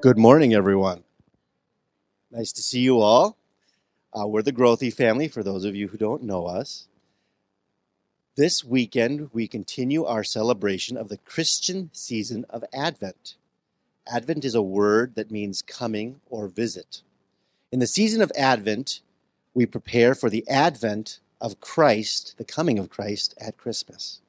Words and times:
Good 0.00 0.16
morning, 0.16 0.54
everyone. 0.54 1.02
Nice 2.30 2.52
to 2.52 2.62
see 2.62 2.78
you 2.78 3.00
all. 3.00 3.36
Uh, 4.14 4.28
we're 4.28 4.42
the 4.42 4.52
Growthy 4.52 4.94
family, 4.94 5.26
for 5.26 5.42
those 5.42 5.64
of 5.64 5.74
you 5.74 5.88
who 5.88 5.98
don't 5.98 6.22
know 6.22 6.46
us. 6.46 6.86
This 8.36 8.62
weekend, 8.62 9.30
we 9.32 9.48
continue 9.48 10.04
our 10.04 10.22
celebration 10.22 10.96
of 10.96 11.08
the 11.08 11.18
Christian 11.18 11.90
season 11.92 12.46
of 12.48 12.62
Advent. 12.72 13.34
Advent 14.06 14.44
is 14.44 14.54
a 14.54 14.62
word 14.62 15.16
that 15.16 15.32
means 15.32 15.62
coming 15.62 16.20
or 16.30 16.46
visit. 16.46 17.02
In 17.72 17.80
the 17.80 17.88
season 17.88 18.22
of 18.22 18.30
Advent, 18.36 19.00
we 19.52 19.66
prepare 19.66 20.14
for 20.14 20.30
the 20.30 20.48
advent 20.48 21.18
of 21.40 21.60
Christ, 21.60 22.36
the 22.38 22.44
coming 22.44 22.78
of 22.78 22.88
Christ 22.88 23.34
at 23.40 23.58
Christmas. 23.58 24.20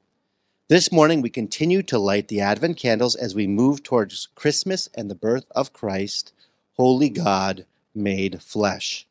This 0.70 0.92
morning, 0.92 1.20
we 1.20 1.30
continue 1.30 1.82
to 1.82 1.98
light 1.98 2.28
the 2.28 2.40
Advent 2.40 2.76
candles 2.76 3.16
as 3.16 3.34
we 3.34 3.48
move 3.48 3.82
towards 3.82 4.28
Christmas 4.36 4.88
and 4.94 5.10
the 5.10 5.16
birth 5.16 5.46
of 5.50 5.72
Christ, 5.72 6.32
Holy 6.76 7.08
God 7.08 7.66
made 7.92 8.40
flesh. 8.40 9.04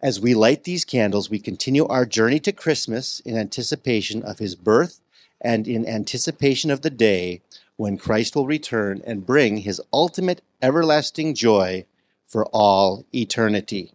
As 0.00 0.18
we 0.18 0.32
light 0.32 0.64
these 0.64 0.86
candles, 0.86 1.28
we 1.28 1.40
continue 1.40 1.86
our 1.88 2.06
journey 2.06 2.40
to 2.40 2.52
Christmas 2.52 3.20
in 3.20 3.36
anticipation 3.36 4.22
of 4.22 4.38
his 4.38 4.54
birth 4.54 5.02
and 5.42 5.68
in 5.68 5.86
anticipation 5.86 6.70
of 6.70 6.80
the 6.80 6.88
day 6.88 7.42
when 7.76 7.98
Christ 7.98 8.34
will 8.34 8.46
return 8.46 9.02
and 9.04 9.26
bring 9.26 9.58
his 9.58 9.78
ultimate 9.92 10.40
everlasting 10.62 11.34
joy 11.34 11.84
for 12.26 12.46
all 12.46 13.04
eternity. 13.14 13.92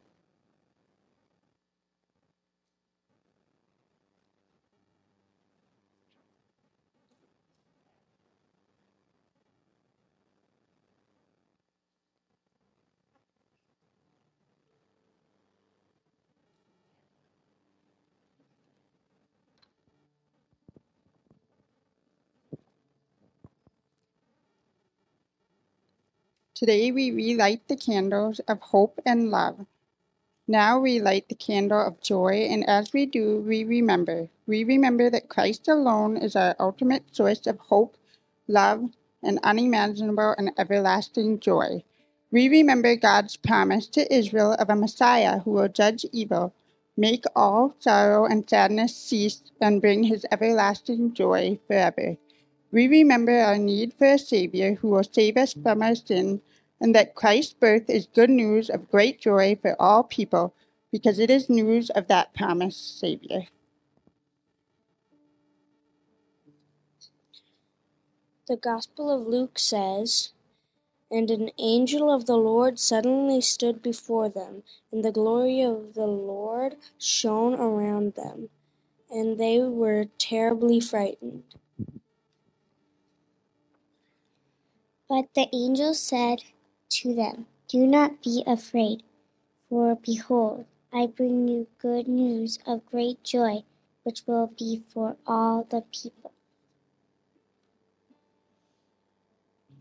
Today 26.57 26.91
we 26.91 27.11
relight 27.11 27.67
the 27.67 27.75
candles 27.75 28.39
of 28.47 28.59
hope 28.59 28.99
and 29.05 29.29
love. 29.29 29.67
Now 30.47 30.79
we 30.79 30.99
light 30.99 31.29
the 31.29 31.35
candle 31.35 31.79
of 31.79 32.01
joy, 32.01 32.47
and 32.49 32.67
as 32.67 32.91
we 32.91 33.05
do, 33.05 33.41
we 33.41 33.63
remember. 33.63 34.29
We 34.47 34.63
remember 34.63 35.11
that 35.11 35.29
Christ 35.29 35.67
alone 35.67 36.17
is 36.17 36.35
our 36.35 36.55
ultimate 36.59 37.15
source 37.15 37.45
of 37.45 37.59
hope, 37.59 37.95
love, 38.47 38.89
and 39.21 39.37
unimaginable 39.43 40.33
and 40.39 40.51
everlasting 40.57 41.41
joy. 41.41 41.83
We 42.31 42.49
remember 42.49 42.95
God's 42.95 43.37
promise 43.37 43.85
to 43.89 44.11
Israel 44.11 44.53
of 44.53 44.71
a 44.71 44.75
Messiah 44.75 45.41
who 45.41 45.51
will 45.51 45.69
judge 45.69 46.07
evil, 46.11 46.55
make 46.97 47.25
all 47.35 47.75
sorrow 47.77 48.25
and 48.25 48.49
sadness 48.49 48.95
cease, 48.97 49.43
and 49.61 49.79
bring 49.79 50.05
his 50.05 50.25
everlasting 50.31 51.13
joy 51.13 51.59
forever. 51.67 52.17
We 52.77 52.87
remember 52.87 53.31
our 53.39 53.57
need 53.57 53.95
for 53.95 54.05
a 54.05 54.19
Savior 54.19 54.75
who 54.75 54.89
will 54.89 55.03
save 55.03 55.35
us 55.35 55.51
from 55.51 55.81
our 55.81 55.95
sin, 55.95 56.43
and 56.79 56.93
that 56.93 57.15
Christ's 57.15 57.55
birth 57.55 57.89
is 57.89 58.05
good 58.05 58.29
news 58.29 58.69
of 58.69 58.91
great 58.91 59.19
joy 59.19 59.57
for 59.59 59.75
all 59.81 60.03
people, 60.03 60.53
because 60.91 61.17
it 61.17 61.31
is 61.31 61.49
news 61.49 61.89
of 61.89 62.07
that 62.09 62.35
promised 62.35 62.99
Savior. 62.99 63.47
The 68.47 68.57
Gospel 68.57 69.09
of 69.09 69.25
Luke 69.25 69.57
says, 69.57 70.33
And 71.09 71.31
an 71.31 71.49
angel 71.57 72.13
of 72.13 72.27
the 72.27 72.37
Lord 72.37 72.77
suddenly 72.77 73.41
stood 73.41 73.81
before 73.81 74.29
them, 74.29 74.61
and 74.91 75.03
the 75.03 75.11
glory 75.11 75.63
of 75.63 75.95
the 75.95 76.05
Lord 76.05 76.75
shone 76.99 77.55
around 77.55 78.13
them, 78.13 78.49
and 79.09 79.39
they 79.39 79.61
were 79.61 80.05
terribly 80.19 80.79
frightened. 80.79 81.55
But 85.09 85.33
the 85.35 85.47
angel 85.53 85.93
said 85.93 86.43
to 86.89 87.13
them, 87.13 87.47
Do 87.67 87.87
not 87.87 88.21
be 88.21 88.43
afraid, 88.45 89.03
for 89.69 89.95
behold, 89.95 90.65
I 90.91 91.07
bring 91.07 91.47
you 91.47 91.67
good 91.79 92.07
news 92.07 92.59
of 92.65 92.85
great 92.85 93.23
joy, 93.23 93.63
which 94.03 94.23
will 94.25 94.47
be 94.57 94.83
for 94.93 95.15
all 95.25 95.65
the 95.69 95.83
people. 95.93 96.31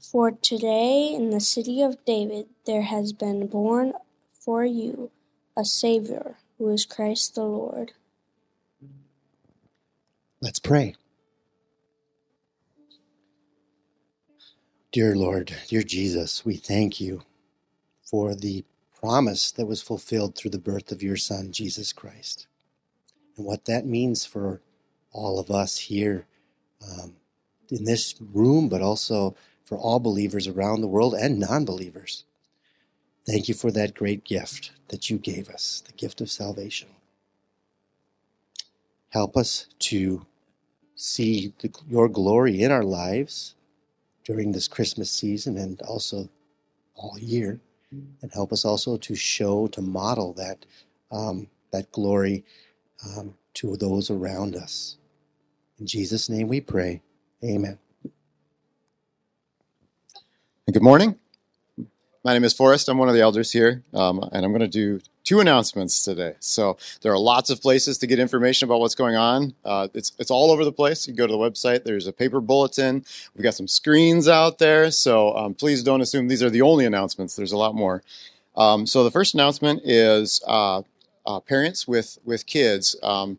For 0.01 0.31
today 0.31 1.13
in 1.13 1.31
the 1.31 1.41
city 1.41 1.83
of 1.83 2.05
David 2.05 2.47
there 2.65 2.83
has 2.83 3.13
been 3.13 3.49
born 3.49 3.93
for 4.31 4.65
you 4.65 5.11
a 5.57 5.65
Savior, 5.65 6.37
who 6.59 6.69
is 6.69 6.85
Christ 6.85 7.35
the 7.35 7.45
Lord. 7.45 7.93
Let's 10.41 10.61
pray. 10.61 10.95
Dear 14.97 15.15
Lord, 15.15 15.55
dear 15.69 15.83
Jesus, 15.83 16.43
we 16.47 16.57
thank 16.57 17.03
you 17.03 17.21
for 18.03 18.35
the 18.35 18.65
promise 18.99 19.53
that 19.53 19.67
was 19.67 19.83
fulfilled 19.83 20.35
through 20.35 20.53
the 20.53 20.59
birth 20.59 20.91
of 20.91 21.03
your 21.03 21.19
Son, 21.19 21.53
Jesus 21.53 21.93
Christ, 21.93 22.47
and 23.37 23.45
what 23.45 23.67
that 23.67 23.85
means 23.85 24.25
for 24.25 24.63
all 25.13 25.39
of 25.39 25.51
us 25.51 25.77
here 25.77 26.25
um, 26.83 27.17
in 27.71 27.85
this 27.85 28.15
room, 28.33 28.71
but 28.71 28.81
also 28.81 29.37
for 29.67 29.77
all 29.77 30.01
believers 30.01 30.49
around 30.49 30.81
the 30.81 30.89
world 30.89 31.13
and 31.13 31.39
non 31.39 31.67
believers. 31.67 32.25
Thank 33.27 33.49
you 33.49 33.55
for 33.55 33.71
that 33.73 33.93
great 33.93 34.25
gift 34.25 34.71
that 34.89 35.11
you 35.11 35.19
gave 35.19 35.51
us, 35.51 35.83
the 35.87 35.93
gift 35.93 36.23
of 36.23 36.31
salvation. 36.31 36.89
Help 39.11 39.37
us 39.37 39.67
to 39.81 40.25
see 40.95 41.53
the, 41.59 41.71
your 41.87 42.09
glory 42.09 42.63
in 42.63 42.73
our 42.73 42.83
lives 42.83 43.56
during 44.27 44.53
this 44.53 44.69
Christmas 44.69 45.11
season 45.11 45.57
and 45.57 45.81
also 45.83 46.29
all 46.97 47.19
year, 47.19 47.61
and 48.23 48.33
help 48.35 48.53
us 48.53 48.65
also 48.65 48.99
to 48.99 49.15
show, 49.15 49.69
to 49.69 49.81
model 49.81 50.35
that 50.35 50.67
um, 51.13 51.49
that 51.73 51.91
glory 51.93 52.45
um, 53.07 53.35
to 53.55 53.77
those 53.77 54.11
around 54.11 54.57
us. 54.57 54.97
In 55.79 55.87
Jesus' 55.87 56.29
name 56.29 56.49
we 56.49 56.61
pray. 56.61 57.03
Amen. 57.45 57.79
Good 60.73 60.83
morning. 60.83 61.17
My 62.25 62.33
name 62.33 62.45
is 62.45 62.53
Forrest. 62.53 62.89
I'm 62.89 62.99
one 62.99 63.09
of 63.09 63.15
the 63.15 63.21
elders 63.21 63.53
here, 63.53 63.85
um, 63.95 64.19
and 64.33 64.45
I'm 64.45 64.51
going 64.53 64.61
to 64.61 64.69
do 64.69 65.01
two 65.27 65.41
announcements 65.41 66.03
today. 66.03 66.35
So 66.41 66.79
there 67.03 67.13
are 67.13 67.19
lots 67.19 67.51
of 67.51 67.61
places 67.61 67.99
to 67.99 68.07
get 68.07 68.19
information 68.19 68.67
about 68.67 68.81
what's 68.81 68.95
going 68.95 69.17
on. 69.17 69.55
Uh, 69.65 69.89
it's 69.93 70.13
it's 70.19 70.31
all 70.31 70.51
over 70.51 70.65
the 70.65 70.73
place. 70.73 71.07
You 71.07 71.13
go 71.13 71.27
to 71.27 71.33
the 71.33 71.39
website. 71.39 71.85
There's 71.85 72.07
a 72.07 72.13
paper 72.13 72.41
bulletin. 72.41 73.05
We've 73.35 73.43
got 73.43 73.55
some 73.55 73.69
screens 73.69 74.29
out 74.29 74.59
there. 74.59 74.91
So 74.91 75.37
um, 75.37 75.53
please 75.53 75.83
don't 75.83 76.01
assume 76.01 76.29
these 76.29 76.43
are 76.43 76.51
the 76.51 76.63
only 76.63 76.87
announcements. 76.87 77.37
There's 77.37 77.53
a 77.53 77.59
lot 77.59 77.75
more. 77.75 78.03
Um, 78.57 78.87
so 78.87 79.05
the 79.05 79.11
first 79.11 79.35
announcement 79.35 79.83
is 79.85 80.41
uh, 80.47 80.83
uh, 81.27 81.41
parents 81.41 81.87
with 81.87 82.19
with 82.25 82.47
kids. 82.47 82.97
Um, 83.03 83.39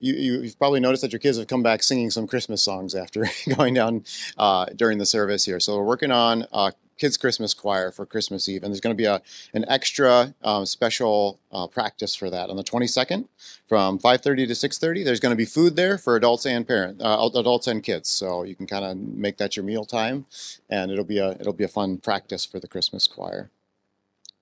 you, 0.00 0.42
have 0.42 0.58
probably 0.58 0.78
noticed 0.78 1.02
that 1.02 1.12
your 1.12 1.18
kids 1.18 1.38
have 1.38 1.48
come 1.48 1.62
back 1.62 1.82
singing 1.82 2.10
some 2.10 2.28
Christmas 2.28 2.62
songs 2.62 2.94
after 2.94 3.26
going 3.56 3.74
down 3.74 4.04
uh, 4.36 4.66
during 4.76 4.98
the 4.98 5.06
service 5.06 5.44
here. 5.44 5.58
So 5.58 5.76
we're 5.76 5.84
working 5.84 6.12
on 6.12 6.46
uh, 6.52 6.70
kids 6.98 7.16
Christmas 7.16 7.54
choir 7.54 7.90
for 7.90 8.04
Christmas 8.04 8.48
Eve, 8.48 8.62
and 8.62 8.72
there's 8.72 8.80
going 8.80 8.94
to 8.94 9.00
be 9.00 9.06
a 9.06 9.22
an 9.54 9.64
extra 9.68 10.34
um, 10.42 10.66
special 10.66 11.38
uh, 11.52 11.66
practice 11.66 12.14
for 12.14 12.28
that 12.30 12.50
on 12.50 12.56
the 12.56 12.64
22nd 12.64 13.26
from 13.68 13.98
5:30 13.98 14.48
to 14.48 14.54
6:30. 14.54 15.04
There's 15.04 15.20
going 15.20 15.32
to 15.32 15.36
be 15.36 15.44
food 15.44 15.76
there 15.76 15.98
for 15.98 16.16
adults 16.16 16.46
and 16.46 16.66
parents, 16.66 17.02
uh, 17.02 17.28
adults 17.34 17.66
and 17.66 17.82
kids, 17.82 18.08
so 18.08 18.42
you 18.42 18.54
can 18.54 18.66
kind 18.66 18.84
of 18.84 18.96
make 18.96 19.38
that 19.38 19.56
your 19.56 19.64
meal 19.64 19.84
time, 19.84 20.26
and 20.68 20.90
it'll 20.90 21.04
be 21.04 21.18
a 21.18 21.30
it'll 21.32 21.52
be 21.52 21.64
a 21.64 21.68
fun 21.68 21.98
practice 21.98 22.44
for 22.44 22.60
the 22.60 22.68
Christmas 22.68 23.06
choir. 23.06 23.50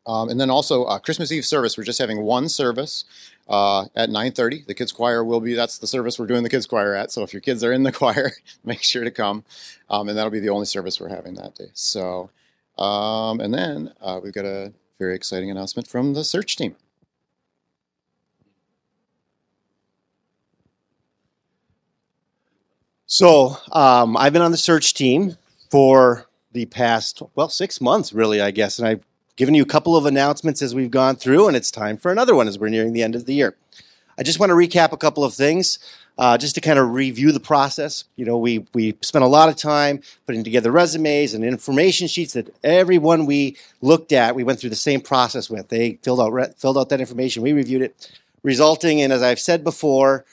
Um, 0.06 0.28
and 0.28 0.40
then 0.40 0.50
also 0.50 0.84
uh, 0.84 0.98
Christmas 1.00 1.32
Eve 1.32 1.44
service. 1.44 1.76
We're 1.76 1.84
just 1.84 1.98
having 1.98 2.22
one 2.22 2.48
service 2.48 3.04
uh, 3.48 3.86
at 3.96 4.08
9:30. 4.08 4.66
The 4.66 4.74
kids 4.74 4.92
choir 4.92 5.24
will 5.24 5.40
be. 5.40 5.54
That's 5.54 5.78
the 5.78 5.86
service 5.86 6.18
we're 6.18 6.26
doing 6.26 6.44
the 6.44 6.48
kids 6.48 6.66
choir 6.66 6.94
at. 6.94 7.10
So 7.10 7.22
if 7.22 7.32
your 7.32 7.40
kids 7.40 7.64
are 7.64 7.72
in 7.72 7.82
the 7.82 7.92
choir, 8.00 8.32
make 8.64 8.82
sure 8.82 9.04
to 9.04 9.10
come, 9.10 9.44
um, 9.90 10.08
and 10.08 10.16
that'll 10.16 10.30
be 10.30 10.40
the 10.40 10.50
only 10.50 10.66
service 10.66 11.00
we're 11.00 11.08
having 11.08 11.34
that 11.34 11.56
day. 11.56 11.70
So 11.74 12.30
um, 12.78 13.40
and 13.40 13.52
then 13.54 13.92
uh, 14.00 14.20
we've 14.22 14.32
got 14.32 14.44
a 14.44 14.72
very 14.98 15.14
exciting 15.14 15.50
announcement 15.50 15.86
from 15.88 16.14
the 16.14 16.24
search 16.24 16.56
team. 16.56 16.76
So 23.06 23.56
um, 23.72 24.16
I've 24.16 24.32
been 24.32 24.42
on 24.42 24.50
the 24.50 24.56
search 24.56 24.94
team 24.94 25.36
for 25.70 26.26
the 26.52 26.66
past, 26.66 27.22
well, 27.34 27.48
six 27.48 27.80
months, 27.80 28.12
really, 28.12 28.40
I 28.40 28.50
guess. 28.50 28.78
And 28.78 28.88
I've 28.88 29.04
given 29.36 29.54
you 29.54 29.62
a 29.62 29.66
couple 29.66 29.96
of 29.96 30.06
announcements 30.06 30.60
as 30.60 30.74
we've 30.74 30.90
gone 30.90 31.16
through, 31.16 31.46
and 31.46 31.56
it's 31.56 31.70
time 31.70 31.98
for 31.98 32.10
another 32.10 32.34
one 32.34 32.48
as 32.48 32.58
we're 32.58 32.68
nearing 32.68 32.92
the 32.92 33.02
end 33.02 33.14
of 33.14 33.26
the 33.26 33.34
year. 33.34 33.56
I 34.18 34.22
just 34.22 34.40
want 34.40 34.50
to 34.50 34.54
recap 34.56 34.92
a 34.92 34.96
couple 34.96 35.24
of 35.24 35.34
things. 35.34 35.78
uh, 36.18 36.38
just 36.38 36.54
to 36.54 36.60
kind 36.60 36.78
of 36.78 36.90
review 36.92 37.32
the 37.32 37.40
process. 37.40 38.04
You 38.16 38.24
know, 38.24 38.38
we 38.38 38.66
we 38.72 38.96
spent 39.02 39.24
a 39.24 39.28
lot 39.28 39.48
of 39.48 39.56
time 39.56 40.00
putting 40.26 40.44
together 40.44 40.70
resumes 40.72 41.34
and 41.34 41.44
information 41.44 42.08
sheets 42.08 42.32
that 42.34 42.54
everyone 42.64 43.26
we 43.26 43.56
looked 43.82 44.12
at, 44.12 44.34
we 44.34 44.44
went 44.44 44.58
through 44.60 44.70
the 44.70 44.76
same 44.76 45.00
process 45.00 45.50
with. 45.50 45.68
They 45.68 45.98
filled 46.02 46.20
out 46.20 46.32
re- 46.32 46.52
filled 46.56 46.78
out 46.78 46.88
that 46.90 47.00
information. 47.00 47.42
We 47.42 47.52
reviewed 47.52 47.82
it, 47.82 48.10
resulting 48.42 48.98
in, 49.00 49.12
as 49.12 49.22
I've 49.22 49.40
said 49.40 49.62
before, 49.64 50.24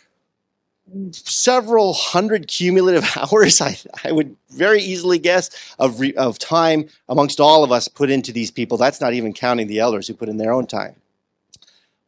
several 1.12 1.94
hundred 1.94 2.48
cumulative 2.48 3.06
hours. 3.18 3.62
I, 3.62 3.78
I 4.06 4.12
would 4.12 4.36
very 4.52 4.82
easily 4.82 5.20
guess 5.20 5.50
of 5.80 6.00
re, 6.00 6.14
of 6.16 6.40
time 6.40 6.90
amongst 7.10 7.40
all 7.40 7.64
of 7.64 7.72
us 7.72 7.88
put 7.88 8.10
into 8.10 8.32
these 8.32 8.52
people. 8.52 8.78
That's 8.78 9.02
not 9.02 9.14
even 9.14 9.34
counting 9.34 9.68
the 9.68 9.80
elders 9.80 10.08
who 10.08 10.14
put 10.16 10.30
in 10.30 10.38
their 10.38 10.54
own 10.54 10.68
time. 10.68 10.96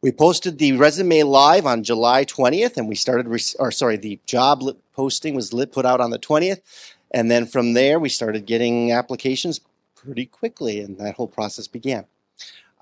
We 0.02 0.12
posted 0.12 0.58
the 0.58 0.72
resume 0.72 1.22
live 1.22 1.66
on 1.66 1.82
July 1.82 2.24
20th, 2.24 2.76
and 2.76 2.88
we 2.88 2.94
started, 2.94 3.26
or 3.58 3.70
sorry, 3.70 3.96
the 3.96 4.20
job 4.26 4.62
posting 4.92 5.34
was 5.34 5.52
lit, 5.52 5.72
put 5.72 5.86
out 5.86 6.00
on 6.00 6.10
the 6.10 6.18
20th. 6.18 6.60
And 7.10 7.30
then 7.30 7.46
from 7.46 7.72
there, 7.72 7.98
we 7.98 8.08
started 8.08 8.46
getting 8.46 8.92
applications 8.92 9.60
pretty 9.94 10.26
quickly, 10.26 10.80
and 10.80 10.98
that 10.98 11.14
whole 11.14 11.28
process 11.28 11.66
began. 11.66 12.04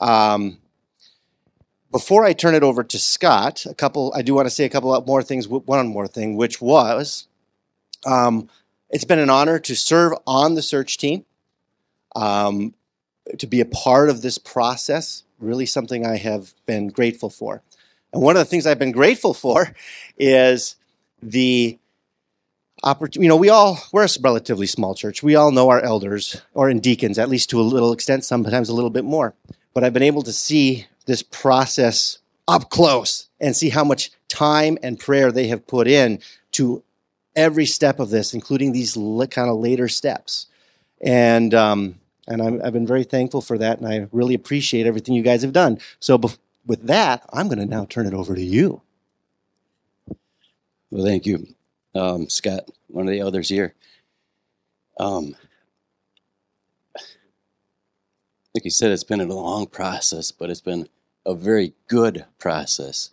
Um, 0.01 0.59
before 1.93 2.25
I 2.25 2.33
turn 2.33 2.57
it 2.57 2.65
over 2.65 2.83
to 2.83 2.99
Scott, 2.99 3.65
a 3.67 3.75
couple, 3.75 4.13
I 4.17 4.23
do 4.23 4.35
want 4.35 4.47
to 4.47 4.51
say 4.51 4.65
a 4.65 4.69
couple 4.69 5.01
more 5.07 5.23
things. 5.23 5.47
One 5.47 5.87
more 5.87 6.09
thing, 6.09 6.37
which 6.37 6.61
was, 6.61 7.29
um, 8.05 8.49
it's 8.91 9.05
been 9.05 9.21
an 9.21 9.31
honor 9.31 9.61
to 9.61 9.77
serve 9.77 10.15
on 10.27 10.55
the 10.55 10.63
search 10.63 10.99
team, 10.99 11.25
um, 12.17 12.75
to 13.39 13.47
be 13.47 13.61
a 13.61 13.65
part 13.65 14.11
of 14.11 14.23
this 14.23 14.39
process 14.39 15.25
really 15.45 15.67
something 15.67 16.07
I 16.07 16.17
have 16.17 16.55
been 16.67 16.89
grateful 16.89 17.31
for. 17.31 17.63
And 18.13 18.23
one 18.23 18.37
of 18.37 18.41
the 18.41 18.45
things 18.45 18.67
I've 18.67 18.79
been 18.79 18.93
grateful 18.93 19.35
for 19.35 19.75
is 20.17 20.77
the 21.23 21.79
opportunity. 22.83 23.25
You 23.25 23.29
know, 23.29 23.37
we 23.37 23.49
all, 23.49 23.79
we're 23.93 24.05
a 24.05 24.09
relatively 24.21 24.67
small 24.67 24.95
church. 24.95 25.23
We 25.23 25.35
all 25.35 25.51
know 25.51 25.69
our 25.69 25.81
elders 25.81 26.41
or 26.55 26.71
in 26.71 26.81
deacons, 26.81 27.19
at 27.19 27.29
least 27.29 27.51
to 27.51 27.61
a 27.61 27.63
little 27.63 27.93
extent, 27.93 28.25
sometimes 28.25 28.69
a 28.69 28.75
little 28.75 28.91
bit 28.91 29.05
more. 29.05 29.35
But 29.73 29.85
I've 29.85 29.93
been 29.93 30.03
able 30.03 30.23
to 30.23 30.33
see 30.33 30.87
this 31.07 31.23
process 31.23 32.19
up 32.47 32.71
close 32.71 33.29
and 33.41 33.57
see 33.57 33.71
how 33.71 33.85
much 33.85 34.11
time 34.29 34.79
and 34.83 34.99
prayer 34.99 35.33
they 35.33 35.49
have 35.49 35.67
put 35.67 35.89
in 35.89 36.21
to 36.53 36.83
every 37.35 37.67
step 37.67 37.99
of 37.99 38.11
this, 38.11 38.33
including 38.33 38.73
these 38.73 38.95
kind 38.95 39.51
of 39.51 39.59
later 39.59 39.89
steps. 39.89 40.47
And 41.01 41.53
um, 41.53 41.97
and 42.29 42.43
i 42.43 42.65
have 42.65 42.73
been 42.73 42.87
very 42.87 43.05
thankful 43.05 43.41
for 43.41 43.59
that, 43.59 43.79
and 43.79 43.89
I 43.89 44.09
really 44.13 44.35
appreciate 44.35 44.87
everything 44.87 45.15
you 45.15 45.23
guys 45.23 45.43
have 45.43 45.53
done. 45.53 45.79
So, 46.01 46.19
bef- 46.19 46.39
with 46.67 46.87
that, 46.87 47.25
I'm 47.33 47.49
going 47.49 47.59
to 47.59 47.67
now 47.67 47.85
turn 47.87 48.07
it 48.07 48.15
over 48.15 48.35
to 48.35 48.43
you. 48.43 48.83
Well, 50.91 51.05
thank 51.05 51.27
you, 51.27 51.47
um, 51.95 52.29
Scott, 52.29 52.71
one 52.89 53.07
of 53.07 53.13
the 53.13 53.21
elders 53.21 53.49
here. 53.49 53.75
Um, 55.01 55.37
like 58.55 58.65
you 58.65 58.71
said, 58.71 58.93
it's 58.93 59.05
been 59.05 59.21
a 59.21 59.27
long 59.27 59.67
process, 59.67 60.31
but 60.31 60.51
it's 60.51 60.61
been 60.61 60.89
a 61.27 61.35
very 61.35 61.75
good 61.89 62.25
process. 62.39 63.11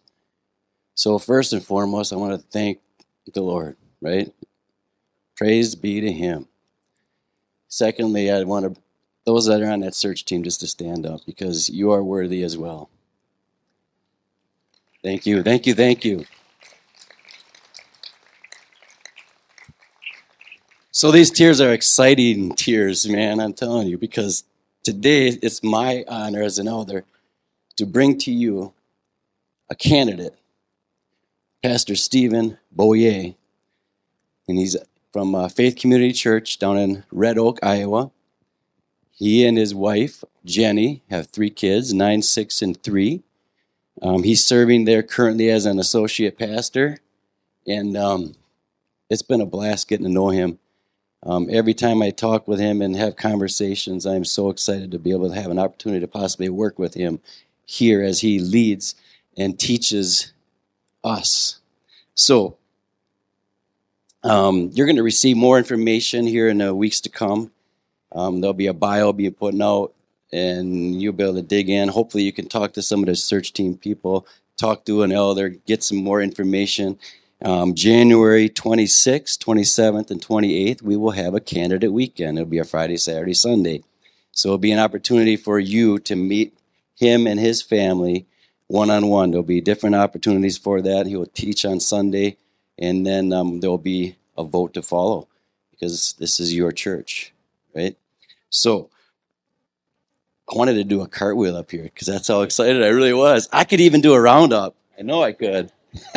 So, 0.96 1.18
first 1.18 1.54
and 1.54 1.64
foremost, 1.64 2.14
I 2.14 2.18
want 2.18 2.40
to 2.40 2.48
thank 2.50 2.80
the 3.34 3.42
Lord, 3.42 3.78
right? 4.02 4.31
Praise 5.36 5.75
be 5.75 6.02
to 6.02 6.12
Him. 6.12 6.48
Secondly, 7.68 8.30
I 8.31 8.44
want 8.44 8.75
to 8.75 8.81
those 9.25 9.45
that 9.45 9.62
are 9.62 9.69
on 9.69 9.81
that 9.81 9.95
search 9.95 10.25
team 10.25 10.44
just 10.44 10.59
to 10.62 10.68
stand 10.68 11.06
up 11.06 11.21
because 11.25 11.69
you 11.69 11.91
are 11.91 12.03
worthy 12.03 12.44
as 12.44 12.57
well. 12.57 12.89
Thank 15.03 15.25
you, 15.25 15.44
thank 15.44 15.65
you, 15.65 15.73
thank 15.73 16.06
you. 16.06 16.25
So 20.91 21.12
these 21.12 21.31
tears 21.31 21.62
are 21.62 21.71
exciting 21.71 22.56
tears, 22.56 23.07
man, 23.07 23.39
I'm 23.39 23.53
telling 23.53 23.88
you, 23.88 23.97
because 23.97 24.44
today 24.83 25.27
it's 25.27 25.63
my 25.63 26.03
honor 26.07 26.44
as 26.44 26.59
an 26.59 26.68
elder 26.68 27.06
to 27.77 27.85
bring 27.85 28.18
to 28.19 28.31
you 28.31 28.73
a 29.69 29.75
candidate, 29.75 30.35
Pastor 31.63 31.95
Stephen 31.95 32.57
Boyer, 32.71 33.33
and 34.47 34.57
he's 34.57 34.75
from 35.13 35.33
uh, 35.33 35.47
Faith 35.47 35.77
Community 35.77 36.13
Church 36.13 36.59
down 36.59 36.77
in 36.77 37.03
Red 37.12 37.38
Oak, 37.38 37.59
Iowa. 37.63 38.12
He 39.13 39.46
and 39.46 39.58
his 39.58 39.75
wife, 39.75 40.24
Jenny, 40.46 41.04
have 41.10 41.28
three 41.28 41.50
kids 41.50 41.94
nine, 41.94 42.22
six, 42.22 42.62
and 42.62 42.81
three. 42.81 43.24
Um, 44.02 44.24
he's 44.24 44.44
serving 44.44 44.86
there 44.86 45.04
currently 45.04 45.50
as 45.50 45.66
an 45.66 45.80
associate 45.80 46.38
pastor, 46.38 46.98
and 47.68 47.96
um, 47.96 48.36
it's 49.10 49.22
been 49.22 49.42
a 49.42 49.46
blast 49.46 49.88
getting 49.88 50.06
to 50.06 50.12
know 50.12 50.30
him. 50.30 50.58
Um, 51.24 51.48
every 51.52 51.75
time 51.75 52.02
I 52.02 52.10
talk 52.10 52.48
with 52.48 52.60
him 52.60 52.81
and 52.81 52.96
have 52.96 53.16
conversations, 53.16 54.08
I'm 54.08 54.25
so 54.25 54.50
excited 54.50 54.90
to 54.92 55.00
be 55.00 55.12
able 55.12 55.30
to 55.30 55.40
have 55.40 55.52
an 55.52 55.60
opportunity 55.60 56.00
to 56.00 56.07
possibly 56.07 56.50
work 56.50 56.80
with 56.80 56.96
him 56.96 57.19
here 57.66 58.02
as 58.02 58.22
he 58.22 58.40
leads 58.40 58.96
and 59.38 59.60
teaches 59.60 60.34
us. 61.04 61.60
So, 62.16 62.57
um, 64.24 64.72
you're 64.74 64.88
going 64.88 64.96
to 64.96 65.04
receive 65.04 65.38
more 65.38 65.57
information 65.57 66.25
here 66.25 66.48
in 66.48 66.60
the 66.60 66.74
weeks 66.74 67.02
to 67.02 67.10
come. 67.10 67.52
Um, 68.13 68.42
there'll 68.42 68.54
be 68.54 68.68
a 68.68 68.74
bio 68.74 69.13
being 69.13 69.34
put 69.34 69.60
out, 69.62 69.94
and 70.31 71.02
you'll 71.02 71.13
be 71.13 71.24
able 71.24 71.36
to 71.36 71.42
dig 71.42 71.69
in. 71.69 71.90
Hopefully, 71.90 72.24
you 72.24 72.34
can 72.34 72.48
talk 72.48 72.74
to 72.74 72.81
some 72.81 73.02
of 73.02 73.06
the 73.08 73.16
search 73.16 73.54
team 73.54 73.78
people, 73.78 74.25
talk 74.58 74.86
to 74.86 75.04
an 75.04 75.12
elder, 75.12 75.50
get 75.50 75.84
some 75.84 75.98
more 75.98 76.22
information. 76.22 76.98
Um, 77.44 77.74
January 77.74 78.50
26th, 78.50 79.38
27th, 79.40 80.12
and 80.12 80.22
28th, 80.22 80.81
we 80.84 80.96
will 80.96 81.12
have 81.12 81.34
a 81.34 81.40
candidate 81.40 81.92
weekend. 81.92 82.38
It'll 82.38 82.50
be 82.50 82.60
a 82.60 82.63
Friday, 82.63 82.98
Saturday, 82.98 83.34
Sunday. 83.34 83.84
So 84.31 84.50
it'll 84.50 84.57
be 84.60 84.72
an 84.72 84.80
opportunity 84.80 85.36
for 85.36 85.60
you 85.60 85.98
to 86.00 86.16
meet 86.16 86.54
him 86.96 87.25
and 87.25 87.40
his 87.40 87.62
family 87.62 88.28
one 88.68 88.90
on 88.90 89.07
one. 89.07 89.31
There'll 89.31 89.44
be 89.44 89.60
different 89.62 89.96
opportunities 89.96 90.57
for 90.57 90.81
that. 90.81 91.06
He 91.06 91.16
will 91.16 91.25
teach 91.25 91.66
on 91.66 91.80
Sunday, 91.80 92.38
and 92.80 93.06
then 93.06 93.34
um, 93.34 93.60
there 93.60 93.69
will 93.69 93.78
be 93.78 94.16
a 94.38 94.44
vote 94.44 94.74
to 94.75 94.81
follow 94.81 95.28
because 95.72 96.14
this 96.19 96.40
is 96.40 96.54
your 96.56 96.72
church, 96.72 97.34
right? 97.75 97.97
So 98.50 98.89
I 100.51 100.57
wanted 100.57 100.75
to 100.75 100.83
do 100.83 101.01
a 101.01 101.07
cartwheel 101.07 101.56
up 101.56 101.71
here 101.71 101.83
because 101.83 102.07
that's 102.07 102.27
how 102.27 102.41
excited 102.41 102.83
I 102.83 102.88
really 102.88 103.13
was. 103.13 103.47
I 103.51 103.63
could 103.63 103.81
even 103.81 104.01
do 104.01 104.13
a 104.13 104.21
roundup. 104.21 104.75
I 104.97 105.03
know 105.03 105.23
I 105.23 105.31
could. 105.33 105.71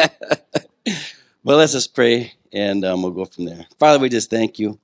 well, 1.44 1.58
let's 1.58 1.72
just 1.72 1.94
pray 1.94 2.34
and 2.52 2.84
um, 2.84 3.02
we'll 3.02 3.12
go 3.12 3.24
from 3.24 3.44
there. 3.44 3.66
Father, 3.78 3.98
we 3.98 4.08
just 4.08 4.30
thank 4.30 4.58
you. 4.58 4.78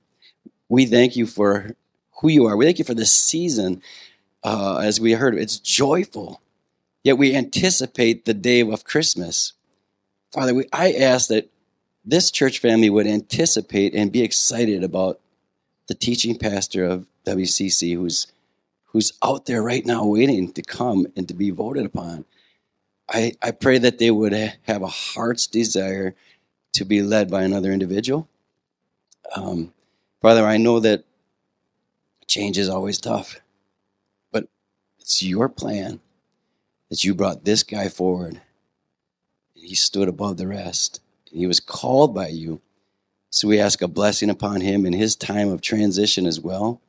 We 0.69 0.85
thank 0.85 1.15
you 1.15 1.25
for 1.25 1.75
who 2.21 2.29
you 2.29 2.45
are. 2.45 2.57
We 2.57 2.65
thank 2.65 2.79
you 2.79 2.85
for 2.85 2.93
this 2.93 3.11
season. 3.11 3.81
Uh, 4.43 4.77
as 4.77 4.99
we 4.99 5.13
heard, 5.13 5.35
it's 5.35 5.57
joyful. 5.57 6.41
Yet 7.03 7.17
we 7.17 7.35
anticipate 7.35 8.25
the 8.25 8.33
day 8.33 8.61
of 8.61 8.83
Christmas. 8.83 9.53
Father, 10.31 10.53
we, 10.53 10.65
I 10.71 10.93
ask 10.93 11.29
that 11.29 11.49
this 12.03 12.29
church 12.29 12.59
family 12.59 12.89
would 12.89 13.07
anticipate 13.07 13.95
and 13.95 14.11
be 14.11 14.21
excited 14.21 14.83
about 14.83 15.19
the 15.91 15.95
teaching 15.95 16.37
pastor 16.37 16.85
of 16.85 17.05
WCC 17.25 17.95
who's 17.97 18.27
who's 18.85 19.11
out 19.21 19.45
there 19.45 19.61
right 19.61 19.85
now 19.85 20.05
waiting 20.05 20.49
to 20.53 20.61
come 20.61 21.05
and 21.17 21.27
to 21.27 21.33
be 21.33 21.49
voted 21.49 21.85
upon. 21.85 22.23
I, 23.09 23.33
I 23.41 23.51
pray 23.51 23.77
that 23.77 23.99
they 23.99 24.09
would 24.09 24.31
have 24.31 24.81
a 24.83 24.87
heart's 24.87 25.47
desire 25.47 26.15
to 26.75 26.85
be 26.85 27.01
led 27.01 27.29
by 27.29 27.43
another 27.43 27.73
individual. 27.73 28.29
Um, 29.35 29.73
Father, 30.21 30.45
I 30.45 30.55
know 30.55 30.79
that 30.79 31.03
change 32.25 32.57
is 32.57 32.69
always 32.69 32.97
tough, 32.97 33.41
but 34.31 34.47
it's 34.97 35.21
your 35.21 35.49
plan 35.49 35.99
that 36.89 37.03
you 37.03 37.13
brought 37.13 37.43
this 37.43 37.63
guy 37.63 37.89
forward. 37.89 38.39
He 39.53 39.75
stood 39.75 40.07
above 40.07 40.37
the 40.37 40.47
rest. 40.47 41.01
He 41.25 41.47
was 41.47 41.59
called 41.59 42.15
by 42.15 42.29
you 42.29 42.61
so 43.31 43.47
we 43.47 43.59
ask 43.59 43.81
a 43.81 43.87
blessing 43.87 44.29
upon 44.29 44.59
him 44.59 44.85
in 44.85 44.91
his 44.91 45.15
time 45.15 45.47
of 45.47 45.61
transition 45.61 46.25
as 46.27 46.39
well. 46.39 46.81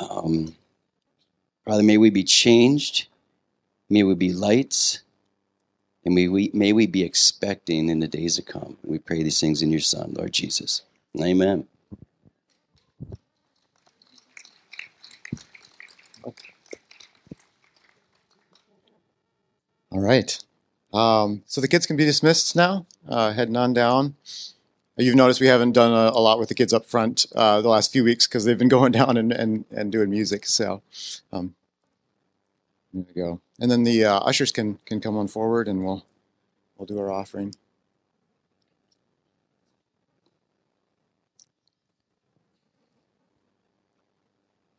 Um, 0.00 0.56
Father, 1.66 1.82
may 1.82 1.98
we 1.98 2.08
be 2.08 2.24
changed. 2.24 3.08
May 3.90 4.02
we 4.02 4.14
be 4.14 4.32
lights. 4.32 5.02
And 6.04 6.14
may 6.14 6.28
we, 6.28 6.50
may 6.54 6.72
we 6.72 6.86
be 6.86 7.02
expecting 7.02 7.90
in 7.90 8.00
the 8.00 8.08
days 8.08 8.36
to 8.36 8.42
come. 8.42 8.78
We 8.82 8.98
pray 8.98 9.22
these 9.22 9.38
things 9.38 9.60
in 9.60 9.70
your 9.70 9.80
Son, 9.80 10.14
Lord 10.16 10.32
Jesus. 10.32 10.80
Amen. 11.20 11.66
All 19.92 20.00
right. 20.00 20.42
Um, 20.94 21.42
so 21.46 21.60
the 21.60 21.68
kids 21.68 21.84
can 21.84 21.96
be 21.96 22.06
dismissed 22.06 22.56
now, 22.56 22.86
uh, 23.06 23.32
heading 23.32 23.56
on 23.56 23.74
down. 23.74 24.14
You've 25.00 25.16
noticed 25.16 25.40
we 25.40 25.46
haven't 25.46 25.72
done 25.72 25.92
a, 25.92 26.10
a 26.10 26.20
lot 26.20 26.38
with 26.38 26.48
the 26.48 26.54
kids 26.54 26.72
up 26.72 26.84
front 26.84 27.24
uh, 27.34 27.62
the 27.62 27.68
last 27.68 27.90
few 27.90 28.04
weeks 28.04 28.26
because 28.26 28.44
they've 28.44 28.58
been 28.58 28.68
going 28.78 28.92
down 28.92 29.16
and, 29.16 29.32
and, 29.32 29.64
and 29.70 29.90
doing 29.90 30.10
music. 30.10 30.46
So 30.46 30.82
um, 31.32 31.54
there 32.92 33.04
we 33.14 33.22
go. 33.22 33.40
And 33.58 33.70
then 33.70 33.84
the 33.84 34.04
uh, 34.04 34.18
ushers 34.20 34.52
can 34.52 34.78
can 34.84 35.00
come 35.00 35.16
on 35.16 35.28
forward 35.28 35.68
and 35.68 35.84
we'll 35.84 36.04
we'll 36.76 36.86
do 36.86 36.98
our 36.98 37.10
offering. 37.10 37.54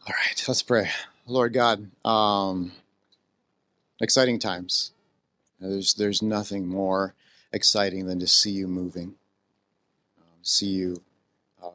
All 0.08 0.14
right, 0.14 0.44
let's 0.48 0.64
pray. 0.64 0.90
Lord 1.28 1.54
God, 1.54 1.92
um, 2.04 2.72
exciting 4.02 4.40
times. 4.40 4.92
There's 5.60 5.94
there's 5.94 6.22
nothing 6.22 6.68
more 6.68 7.14
exciting 7.54 8.08
than 8.08 8.20
to 8.20 8.28
see 8.28 8.52
you 8.52 8.68
moving 8.68 9.16
see 10.42 10.70
you, 10.70 11.02
uh, 11.64 11.70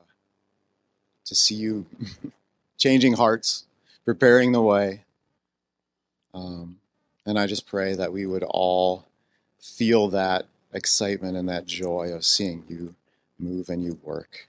to 1.25 1.35
see 1.35 1.55
you 1.55 1.87
changing 2.79 3.15
hearts, 3.15 3.65
preparing 4.05 4.53
the 4.53 4.63
way. 4.63 5.05
Um, 6.35 6.79
and 7.25 7.39
I 7.39 7.47
just 7.47 7.67
pray 7.67 7.95
that 7.95 8.13
we 8.13 8.27
would 8.27 8.45
all 8.45 9.07
feel 9.61 10.09
that 10.09 10.47
excitement 10.73 11.37
and 11.37 11.49
that 11.49 11.67
joy 11.67 12.11
of 12.13 12.25
seeing 12.25 12.65
you 12.69 12.95
move 13.39 13.69
and 13.69 13.83
you 13.83 13.99
work. 14.03 14.49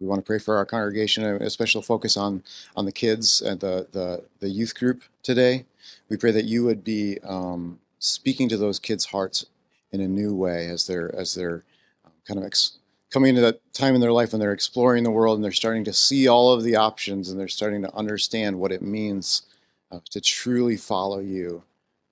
We 0.00 0.06
want 0.06 0.20
to 0.20 0.26
pray 0.26 0.38
for 0.38 0.56
our 0.56 0.64
congregation, 0.64 1.24
a 1.24 1.50
special 1.50 1.82
focus 1.82 2.16
on 2.16 2.44
on 2.76 2.84
the 2.84 2.92
kids 2.92 3.40
and 3.42 3.58
the 3.60 3.88
the, 3.90 4.24
the 4.40 4.48
youth 4.48 4.74
group 4.74 5.02
today. 5.22 5.64
We 6.08 6.16
pray 6.16 6.30
that 6.32 6.44
you 6.44 6.64
would 6.64 6.84
be 6.84 7.18
um, 7.24 7.80
speaking 7.98 8.48
to 8.50 8.56
those 8.56 8.78
kids' 8.78 9.06
hearts 9.06 9.46
in 9.90 10.00
a 10.00 10.08
new 10.08 10.34
way 10.34 10.68
as 10.68 10.86
they're 10.86 11.14
as 11.14 11.34
they're 11.34 11.64
um, 12.04 12.12
kind 12.26 12.38
of 12.38 12.46
ex- 12.46 12.77
coming 13.10 13.30
into 13.30 13.40
that 13.40 13.60
time 13.72 13.94
in 13.94 14.00
their 14.00 14.12
life 14.12 14.32
when 14.32 14.40
they're 14.40 14.52
exploring 14.52 15.04
the 15.04 15.10
world 15.10 15.36
and 15.36 15.44
they're 15.44 15.52
starting 15.52 15.84
to 15.84 15.92
see 15.92 16.28
all 16.28 16.52
of 16.52 16.62
the 16.62 16.76
options 16.76 17.30
and 17.30 17.40
they're 17.40 17.48
starting 17.48 17.82
to 17.82 17.94
understand 17.94 18.58
what 18.58 18.72
it 18.72 18.82
means 18.82 19.42
uh, 19.90 20.00
to 20.10 20.20
truly 20.20 20.76
follow 20.76 21.18
you. 21.18 21.62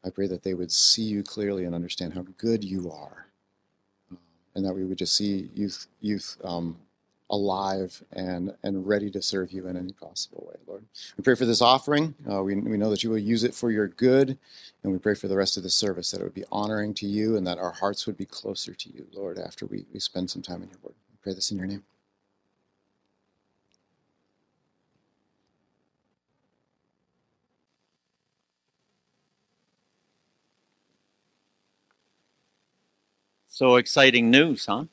I 0.05 0.11
pray 0.11 0.27
that 0.29 0.43
they 0.43 0.55
would 0.55 0.73
see 0.73 1.03
you 1.03 1.23
clearly 1.23 1.65
and 1.65 1.75
understand 1.75 2.15
how 2.15 2.25
good 2.39 2.65
you 2.65 2.91
are, 2.91 3.27
um, 4.11 4.19
and 4.55 4.65
that 4.65 4.75
we 4.75 4.85
would 4.85 4.99
just 4.99 5.17
see 5.17 5.51
youth 5.55 5.87
youth 6.01 6.37
um, 6.45 6.79
alive 7.31 8.03
and, 8.13 8.55
and 8.63 8.87
ready 8.87 9.11
to 9.11 9.21
serve 9.21 9.53
you 9.53 9.67
in 9.67 9.77
any 9.77 9.93
possible 9.93 10.47
way, 10.49 10.57
Lord. 10.67 10.85
We 11.17 11.23
pray 11.23 11.35
for 11.35 11.47
this 11.47 11.61
offering. 11.63 12.15
Uh, 12.31 12.43
we, 12.43 12.55
we 12.55 12.77
know 12.77 12.91
that 12.91 13.03
you 13.03 13.11
will 13.11 13.19
use 13.19 13.45
it 13.45 13.55
for 13.55 13.71
your 13.71 13.89
good. 13.89 14.39
And 14.83 14.93
we 14.93 14.99
pray 14.99 15.15
for 15.15 15.29
the 15.29 15.37
rest 15.37 15.57
of 15.57 15.63
the 15.65 15.71
service 15.71 16.11
that 16.13 16.21
it 16.21 16.25
would 16.25 16.35
be 16.35 16.45
honoring 16.53 16.95
to 16.95 17.07
you 17.07 17.37
and 17.37 17.47
that 17.47 17.59
our 17.59 17.73
hearts 17.73 18.07
would 18.07 18.17
be 18.17 18.25
closer 18.27 18.75
to 18.75 18.93
you, 18.93 19.07
Lord, 19.13 19.39
after 19.39 19.67
we, 19.67 19.87
we 19.93 19.99
spend 19.99 20.31
some 20.31 20.43
time 20.43 20.63
in 20.63 20.69
your 20.69 20.79
word. 20.83 20.95
We 21.11 21.19
pray 21.23 21.35
this 21.35 21.51
in 21.51 21.59
your 21.59 21.67
name. 21.67 21.83
So 33.49 33.77
exciting 33.77 34.31
news, 34.31 34.67
huh? 34.67 34.85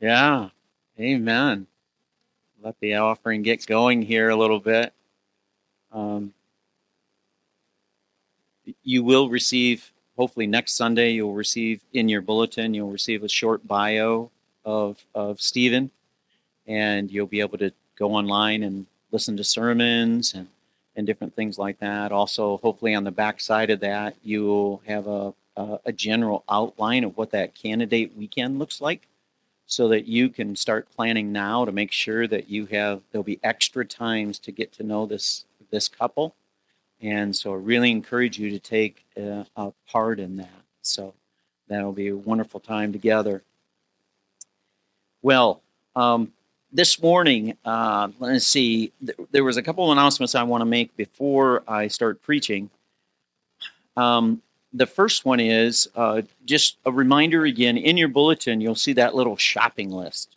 Yeah. 0.00 0.50
Amen. 1.00 1.66
Let 2.62 2.78
the 2.80 2.96
offering 2.96 3.40
get 3.40 3.66
going 3.66 4.02
here 4.02 4.28
a 4.28 4.36
little 4.36 4.60
bit. 4.60 4.92
Um, 5.92 6.34
you 8.82 9.02
will 9.02 9.30
receive, 9.30 9.92
hopefully 10.18 10.46
next 10.46 10.74
Sunday, 10.74 11.12
you'll 11.12 11.32
receive 11.32 11.80
in 11.94 12.10
your 12.10 12.20
bulletin, 12.20 12.74
you'll 12.74 12.90
receive 12.90 13.24
a 13.24 13.30
short 13.30 13.66
bio 13.66 14.30
of, 14.66 15.02
of 15.14 15.40
Stephen, 15.40 15.90
and 16.66 17.10
you'll 17.10 17.26
be 17.26 17.40
able 17.40 17.56
to 17.56 17.72
go 17.98 18.12
online 18.12 18.62
and 18.62 18.84
listen 19.10 19.38
to 19.38 19.44
sermons 19.44 20.34
and, 20.34 20.48
and 20.96 21.06
different 21.06 21.34
things 21.34 21.58
like 21.58 21.80
that. 21.80 22.12
Also, 22.12 22.58
hopefully, 22.58 22.94
on 22.94 23.04
the 23.04 23.10
back 23.10 23.40
side 23.40 23.70
of 23.70 23.80
that, 23.80 24.16
you'll 24.22 24.82
have 24.86 25.06
a, 25.06 25.32
a, 25.56 25.78
a 25.86 25.92
general 25.92 26.44
outline 26.50 27.04
of 27.04 27.16
what 27.16 27.30
that 27.30 27.54
candidate 27.54 28.14
weekend 28.18 28.58
looks 28.58 28.82
like 28.82 29.06
so 29.70 29.86
that 29.86 30.06
you 30.06 30.28
can 30.28 30.56
start 30.56 30.90
planning 30.90 31.30
now 31.30 31.64
to 31.64 31.70
make 31.70 31.92
sure 31.92 32.26
that 32.26 32.50
you 32.50 32.66
have 32.66 33.00
there'll 33.10 33.22
be 33.22 33.38
extra 33.44 33.86
times 33.86 34.40
to 34.40 34.50
get 34.50 34.72
to 34.72 34.82
know 34.82 35.06
this 35.06 35.44
this 35.70 35.86
couple. 35.86 36.34
And 37.00 37.34
so 37.34 37.52
i 37.52 37.56
really 37.56 37.92
encourage 37.92 38.36
you 38.36 38.50
to 38.50 38.58
take 38.58 39.04
a, 39.16 39.46
a 39.56 39.72
part 39.88 40.18
in 40.18 40.36
that. 40.38 40.62
So 40.82 41.14
that'll 41.68 41.92
be 41.92 42.08
a 42.08 42.16
wonderful 42.16 42.58
time 42.58 42.92
together. 42.92 43.44
Well 45.22 45.62
um, 45.94 46.32
this 46.72 47.00
morning 47.00 47.56
uh, 47.64 48.08
let's 48.18 48.46
see. 48.46 48.92
There 49.30 49.44
was 49.44 49.56
a 49.56 49.62
couple 49.62 49.84
of 49.84 49.96
announcements 49.96 50.34
i 50.34 50.42
want 50.42 50.62
to 50.62 50.66
make 50.66 50.96
before 50.96 51.62
i 51.68 51.86
start 51.86 52.20
preaching. 52.22 52.70
Um, 53.96 54.42
the 54.72 54.86
first 54.86 55.24
one 55.24 55.40
is 55.40 55.88
uh, 55.96 56.22
just 56.44 56.76
a 56.84 56.92
reminder 56.92 57.44
again 57.44 57.76
in 57.76 57.96
your 57.96 58.08
bulletin, 58.08 58.60
you'll 58.60 58.74
see 58.74 58.92
that 58.94 59.14
little 59.14 59.36
shopping 59.36 59.90
list. 59.90 60.36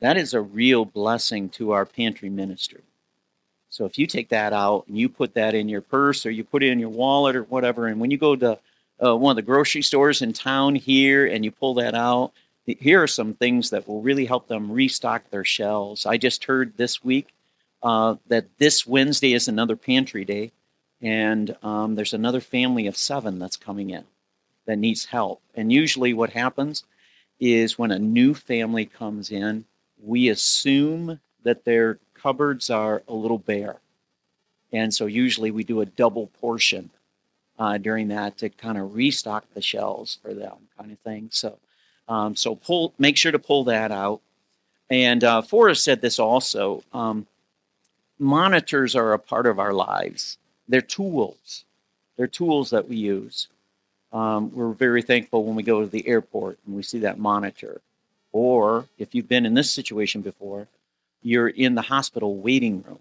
That 0.00 0.16
is 0.16 0.32
a 0.32 0.40
real 0.40 0.84
blessing 0.84 1.50
to 1.50 1.72
our 1.72 1.84
pantry 1.84 2.30
ministry. 2.30 2.82
So 3.68 3.84
if 3.84 3.98
you 3.98 4.06
take 4.06 4.30
that 4.30 4.52
out 4.52 4.86
and 4.88 4.98
you 4.98 5.08
put 5.08 5.34
that 5.34 5.54
in 5.54 5.68
your 5.68 5.82
purse 5.82 6.24
or 6.24 6.30
you 6.30 6.42
put 6.42 6.62
it 6.62 6.70
in 6.70 6.78
your 6.78 6.88
wallet 6.88 7.36
or 7.36 7.44
whatever, 7.44 7.86
and 7.86 8.00
when 8.00 8.10
you 8.10 8.18
go 8.18 8.34
to 8.34 8.58
uh, 9.04 9.16
one 9.16 9.32
of 9.32 9.36
the 9.36 9.42
grocery 9.42 9.82
stores 9.82 10.22
in 10.22 10.32
town 10.32 10.74
here 10.74 11.26
and 11.26 11.44
you 11.44 11.50
pull 11.50 11.74
that 11.74 11.94
out, 11.94 12.32
here 12.66 13.02
are 13.02 13.06
some 13.06 13.34
things 13.34 13.70
that 13.70 13.86
will 13.86 14.02
really 14.02 14.24
help 14.24 14.48
them 14.48 14.72
restock 14.72 15.28
their 15.30 15.44
shelves. 15.44 16.06
I 16.06 16.16
just 16.16 16.44
heard 16.44 16.76
this 16.76 17.04
week 17.04 17.28
uh, 17.82 18.16
that 18.28 18.46
this 18.58 18.86
Wednesday 18.86 19.34
is 19.34 19.48
another 19.48 19.76
pantry 19.76 20.24
day 20.24 20.52
and 21.02 21.56
um, 21.62 21.94
there's 21.94 22.12
another 22.14 22.40
family 22.40 22.86
of 22.86 22.96
seven 22.96 23.38
that's 23.38 23.56
coming 23.56 23.90
in 23.90 24.04
that 24.66 24.78
needs 24.78 25.06
help. 25.06 25.40
And 25.54 25.72
usually, 25.72 26.12
what 26.12 26.30
happens 26.30 26.84
is 27.38 27.78
when 27.78 27.90
a 27.90 27.98
new 27.98 28.34
family 28.34 28.84
comes 28.84 29.30
in, 29.30 29.64
we 30.02 30.28
assume 30.28 31.20
that 31.42 31.64
their 31.64 31.98
cupboards 32.14 32.68
are 32.68 33.02
a 33.08 33.14
little 33.14 33.38
bare. 33.38 33.76
And 34.72 34.92
so, 34.92 35.06
usually, 35.06 35.50
we 35.50 35.64
do 35.64 35.80
a 35.80 35.86
double 35.86 36.26
portion 36.40 36.90
uh, 37.58 37.78
during 37.78 38.08
that 38.08 38.38
to 38.38 38.50
kind 38.50 38.78
of 38.78 38.94
restock 38.94 39.44
the 39.54 39.62
shelves 39.62 40.18
for 40.22 40.34
them, 40.34 40.56
kind 40.78 40.92
of 40.92 40.98
thing. 41.00 41.28
So, 41.32 41.58
um, 42.08 42.36
so 42.36 42.54
pull, 42.54 42.92
make 42.98 43.16
sure 43.16 43.32
to 43.32 43.38
pull 43.38 43.64
that 43.64 43.90
out. 43.90 44.20
And 44.90 45.22
uh, 45.24 45.42
Forrest 45.42 45.84
said 45.84 46.00
this 46.00 46.18
also. 46.18 46.82
Um, 46.92 47.26
monitors 48.18 48.94
are 48.94 49.12
a 49.12 49.18
part 49.18 49.46
of 49.46 49.58
our 49.58 49.72
lives 49.72 50.36
they're 50.70 50.80
tools. 50.80 51.64
They're 52.16 52.26
tools 52.26 52.70
that 52.70 52.88
we 52.88 52.96
use. 52.96 53.48
Um, 54.12 54.52
we're 54.54 54.72
very 54.72 55.02
thankful 55.02 55.44
when 55.44 55.56
we 55.56 55.62
go 55.62 55.80
to 55.80 55.86
the 55.86 56.06
airport 56.06 56.58
and 56.66 56.76
we 56.76 56.82
see 56.82 57.00
that 57.00 57.18
monitor. 57.18 57.80
Or 58.32 58.86
if 58.98 59.14
you've 59.14 59.28
been 59.28 59.46
in 59.46 59.54
this 59.54 59.72
situation 59.72 60.20
before, 60.20 60.68
you're 61.22 61.48
in 61.48 61.74
the 61.74 61.82
hospital 61.82 62.36
waiting 62.36 62.82
room 62.82 63.00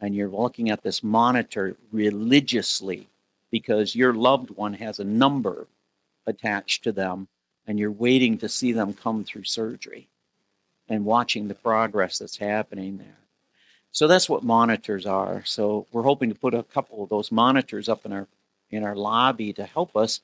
and 0.00 0.14
you're 0.14 0.28
looking 0.28 0.70
at 0.70 0.82
this 0.82 1.02
monitor 1.02 1.76
religiously 1.92 3.08
because 3.50 3.96
your 3.96 4.12
loved 4.12 4.50
one 4.50 4.74
has 4.74 5.00
a 5.00 5.04
number 5.04 5.66
attached 6.26 6.84
to 6.84 6.92
them 6.92 7.28
and 7.66 7.78
you're 7.78 7.90
waiting 7.90 8.38
to 8.38 8.48
see 8.48 8.72
them 8.72 8.92
come 8.92 9.24
through 9.24 9.44
surgery 9.44 10.06
and 10.88 11.04
watching 11.04 11.48
the 11.48 11.54
progress 11.54 12.18
that's 12.18 12.36
happening 12.36 12.98
there. 12.98 13.25
So 13.96 14.06
that's 14.06 14.28
what 14.28 14.44
monitors 14.44 15.06
are. 15.06 15.42
So 15.46 15.86
we're 15.90 16.02
hoping 16.02 16.28
to 16.28 16.38
put 16.38 16.52
a 16.52 16.62
couple 16.64 17.02
of 17.02 17.08
those 17.08 17.32
monitors 17.32 17.88
up 17.88 18.04
in 18.04 18.12
our 18.12 18.26
in 18.70 18.84
our 18.84 18.94
lobby 18.94 19.54
to 19.54 19.64
help 19.64 19.96
us 19.96 20.20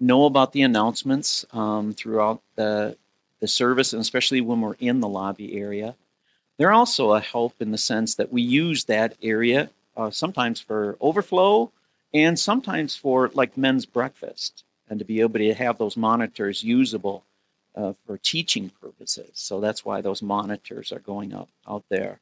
know 0.00 0.24
about 0.24 0.50
the 0.50 0.62
announcements 0.62 1.46
um, 1.52 1.94
throughout 1.94 2.42
the 2.56 2.96
the 3.38 3.46
service, 3.46 3.92
and 3.92 4.02
especially 4.02 4.40
when 4.40 4.60
we're 4.60 4.74
in 4.80 4.98
the 4.98 5.06
lobby 5.06 5.56
area. 5.56 5.94
They're 6.58 6.72
also 6.72 7.12
a 7.12 7.20
help 7.20 7.54
in 7.62 7.70
the 7.70 7.78
sense 7.78 8.16
that 8.16 8.32
we 8.32 8.42
use 8.42 8.86
that 8.86 9.16
area 9.22 9.70
uh, 9.96 10.10
sometimes 10.10 10.60
for 10.60 10.96
overflow 11.00 11.70
and 12.12 12.36
sometimes 12.36 12.96
for 12.96 13.30
like 13.34 13.56
men's 13.56 13.86
breakfast 13.86 14.64
and 14.90 14.98
to 14.98 15.04
be 15.04 15.20
able 15.20 15.38
to 15.38 15.54
have 15.54 15.78
those 15.78 15.96
monitors 15.96 16.64
usable 16.64 17.22
uh, 17.76 17.92
for 18.04 18.18
teaching 18.18 18.68
purposes. 18.80 19.30
So 19.34 19.60
that's 19.60 19.84
why 19.84 20.00
those 20.00 20.22
monitors 20.22 20.90
are 20.90 20.98
going 20.98 21.32
up 21.32 21.48
out 21.68 21.84
there. 21.88 22.18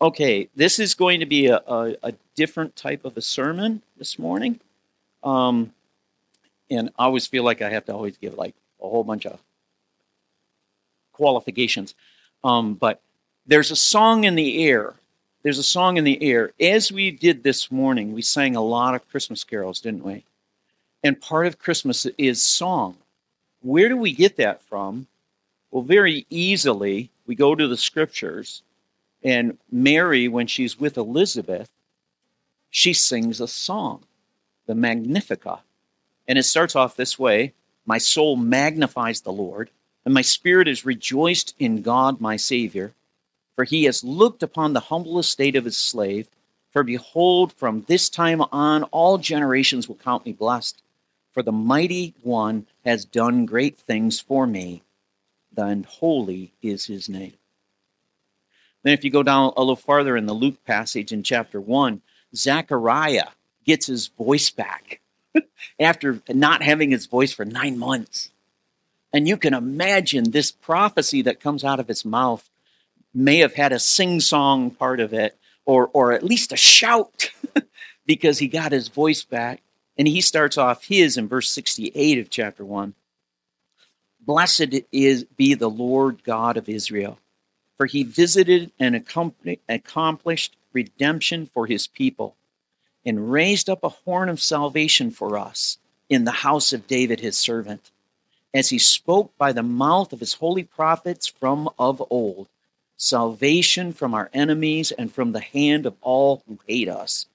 Okay, 0.00 0.48
this 0.56 0.78
is 0.78 0.94
going 0.94 1.20
to 1.20 1.26
be 1.26 1.46
a, 1.46 1.56
a, 1.56 1.96
a 2.02 2.12
different 2.34 2.74
type 2.76 3.04
of 3.04 3.16
a 3.16 3.22
sermon 3.22 3.80
this 3.96 4.18
morning. 4.18 4.60
Um, 5.22 5.72
and 6.70 6.90
I 6.98 7.04
always 7.04 7.26
feel 7.26 7.44
like 7.44 7.62
I 7.62 7.70
have 7.70 7.84
to 7.86 7.94
always 7.94 8.16
give 8.16 8.34
like 8.34 8.54
a 8.82 8.88
whole 8.88 9.04
bunch 9.04 9.24
of 9.24 9.40
qualifications. 11.12 11.94
Um, 12.42 12.74
but 12.74 13.00
there's 13.46 13.70
a 13.70 13.76
song 13.76 14.24
in 14.24 14.34
the 14.34 14.64
air. 14.66 14.94
There's 15.42 15.58
a 15.58 15.62
song 15.62 15.96
in 15.96 16.04
the 16.04 16.22
air. 16.22 16.52
As 16.60 16.90
we 16.90 17.10
did 17.10 17.42
this 17.42 17.70
morning, 17.70 18.12
we 18.12 18.22
sang 18.22 18.56
a 18.56 18.62
lot 18.62 18.94
of 18.94 19.08
Christmas 19.08 19.44
carols, 19.44 19.80
didn't 19.80 20.04
we? 20.04 20.24
And 21.04 21.20
part 21.20 21.46
of 21.46 21.58
Christmas 21.58 22.06
is 22.18 22.42
song. 22.42 22.96
Where 23.62 23.88
do 23.88 23.96
we 23.96 24.12
get 24.12 24.36
that 24.38 24.62
from? 24.62 25.06
Well, 25.70 25.82
very 25.82 26.26
easily, 26.30 27.10
we 27.26 27.34
go 27.34 27.54
to 27.54 27.68
the 27.68 27.76
scriptures 27.76 28.62
and 29.24 29.56
Mary, 29.72 30.28
when 30.28 30.46
she's 30.46 30.78
with 30.78 30.98
Elizabeth, 30.98 31.70
she 32.68 32.92
sings 32.92 33.40
a 33.40 33.48
song, 33.48 34.04
the 34.66 34.74
Magnificat. 34.74 35.60
And 36.28 36.38
it 36.38 36.42
starts 36.42 36.76
off 36.76 36.96
this 36.96 37.18
way 37.18 37.54
My 37.86 37.98
soul 37.98 38.36
magnifies 38.36 39.22
the 39.22 39.32
Lord, 39.32 39.70
and 40.04 40.12
my 40.12 40.20
spirit 40.20 40.68
is 40.68 40.84
rejoiced 40.84 41.54
in 41.58 41.80
God 41.80 42.20
my 42.20 42.36
Savior, 42.36 42.92
For 43.56 43.64
he 43.64 43.84
has 43.84 44.04
looked 44.04 44.42
upon 44.42 44.74
the 44.74 44.80
humble 44.80 45.18
estate 45.18 45.56
of 45.56 45.64
his 45.64 45.78
slave. 45.78 46.28
For 46.70 46.82
behold, 46.82 47.52
from 47.52 47.82
this 47.82 48.10
time 48.10 48.42
on, 48.52 48.82
all 48.84 49.16
generations 49.16 49.88
will 49.88 49.94
count 49.96 50.26
me 50.26 50.32
blessed. 50.32 50.82
For 51.32 51.42
the 51.42 51.52
mighty 51.52 52.14
one 52.22 52.66
has 52.84 53.04
done 53.04 53.46
great 53.46 53.78
things 53.78 54.20
for 54.20 54.46
me, 54.46 54.82
and 55.56 55.86
holy 55.86 56.52
is 56.62 56.86
his 56.86 57.08
name. 57.08 57.34
Then, 58.84 58.92
if 58.92 59.02
you 59.02 59.10
go 59.10 59.22
down 59.22 59.54
a 59.56 59.60
little 59.60 59.76
farther 59.76 60.14
in 60.16 60.26
the 60.26 60.34
Luke 60.34 60.62
passage 60.64 61.10
in 61.10 61.22
chapter 61.22 61.58
1, 61.58 62.02
Zechariah 62.36 63.28
gets 63.64 63.86
his 63.86 64.08
voice 64.08 64.50
back 64.50 65.00
after 65.80 66.20
not 66.28 66.62
having 66.62 66.90
his 66.90 67.06
voice 67.06 67.32
for 67.32 67.46
nine 67.46 67.78
months. 67.78 68.30
And 69.10 69.26
you 69.26 69.38
can 69.38 69.54
imagine 69.54 70.30
this 70.30 70.52
prophecy 70.52 71.22
that 71.22 71.40
comes 71.40 71.64
out 71.64 71.80
of 71.80 71.88
his 71.88 72.04
mouth 72.04 72.48
may 73.14 73.38
have 73.38 73.54
had 73.54 73.72
a 73.72 73.78
sing 73.78 74.20
song 74.20 74.70
part 74.70 75.00
of 75.00 75.14
it, 75.14 75.38
or, 75.64 75.88
or 75.94 76.12
at 76.12 76.22
least 76.22 76.52
a 76.52 76.56
shout, 76.56 77.30
because 78.06 78.38
he 78.38 78.48
got 78.48 78.72
his 78.72 78.88
voice 78.88 79.24
back. 79.24 79.62
And 79.96 80.06
he 80.06 80.20
starts 80.20 80.58
off 80.58 80.84
his 80.84 81.16
in 81.16 81.28
verse 81.28 81.48
68 81.50 82.18
of 82.18 82.28
chapter 82.28 82.64
1. 82.64 82.94
Blessed 84.20 84.74
is 84.92 85.24
be 85.24 85.54
the 85.54 85.70
Lord 85.70 86.22
God 86.24 86.58
of 86.58 86.68
Israel 86.68 87.18
for 87.76 87.86
he 87.86 88.02
visited 88.02 88.72
and 88.78 88.94
accomplished 89.68 90.56
redemption 90.72 91.48
for 91.52 91.66
his 91.66 91.86
people 91.86 92.36
and 93.04 93.30
raised 93.32 93.68
up 93.68 93.82
a 93.84 93.88
horn 93.88 94.28
of 94.28 94.40
salvation 94.40 95.10
for 95.10 95.38
us 95.38 95.78
in 96.08 96.24
the 96.24 96.30
house 96.30 96.72
of 96.72 96.86
David 96.86 97.20
his 97.20 97.36
servant, 97.36 97.90
as 98.52 98.70
he 98.70 98.78
spoke 98.78 99.36
by 99.36 99.52
the 99.52 99.62
mouth 99.62 100.12
of 100.12 100.20
his 100.20 100.34
holy 100.34 100.62
prophets 100.62 101.26
from 101.26 101.68
of 101.78 102.02
old, 102.10 102.48
salvation 102.96 103.92
from 103.92 104.14
our 104.14 104.30
enemies 104.32 104.92
and 104.92 105.12
from 105.12 105.32
the 105.32 105.40
hand 105.40 105.86
of 105.86 105.94
all 106.00 106.42
who 106.46 106.58
hate 106.66 106.88
us, 106.88 107.26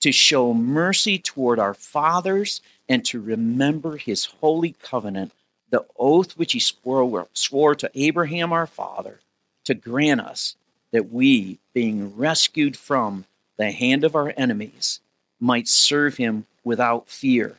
to 0.00 0.12
show 0.12 0.52
mercy 0.52 1.18
toward 1.18 1.58
our 1.58 1.74
fathers 1.74 2.60
and 2.88 3.04
to 3.04 3.20
remember 3.20 3.96
his 3.96 4.26
holy 4.26 4.74
covenant, 4.82 5.32
the 5.70 5.84
oath 5.98 6.36
which 6.36 6.52
he 6.52 6.60
swore, 6.60 7.28
swore 7.32 7.74
to 7.74 7.90
Abraham 7.94 8.52
our 8.52 8.66
father 8.66 9.20
to 9.66 9.74
grant 9.74 10.20
us 10.20 10.56
that 10.92 11.12
we, 11.12 11.58
being 11.74 12.16
rescued 12.16 12.76
from 12.76 13.26
the 13.58 13.70
hand 13.70 14.04
of 14.04 14.14
our 14.16 14.32
enemies, 14.36 15.00
might 15.38 15.68
serve 15.68 16.16
him 16.16 16.46
without 16.64 17.08
fear, 17.08 17.56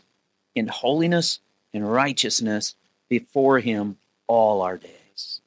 in 0.55 0.67
holiness 0.67 1.39
and 1.73 1.91
righteousness 1.91 2.75
before 3.09 3.59
him 3.59 3.97
all 4.27 4.61
our 4.61 4.77
days. 4.77 5.41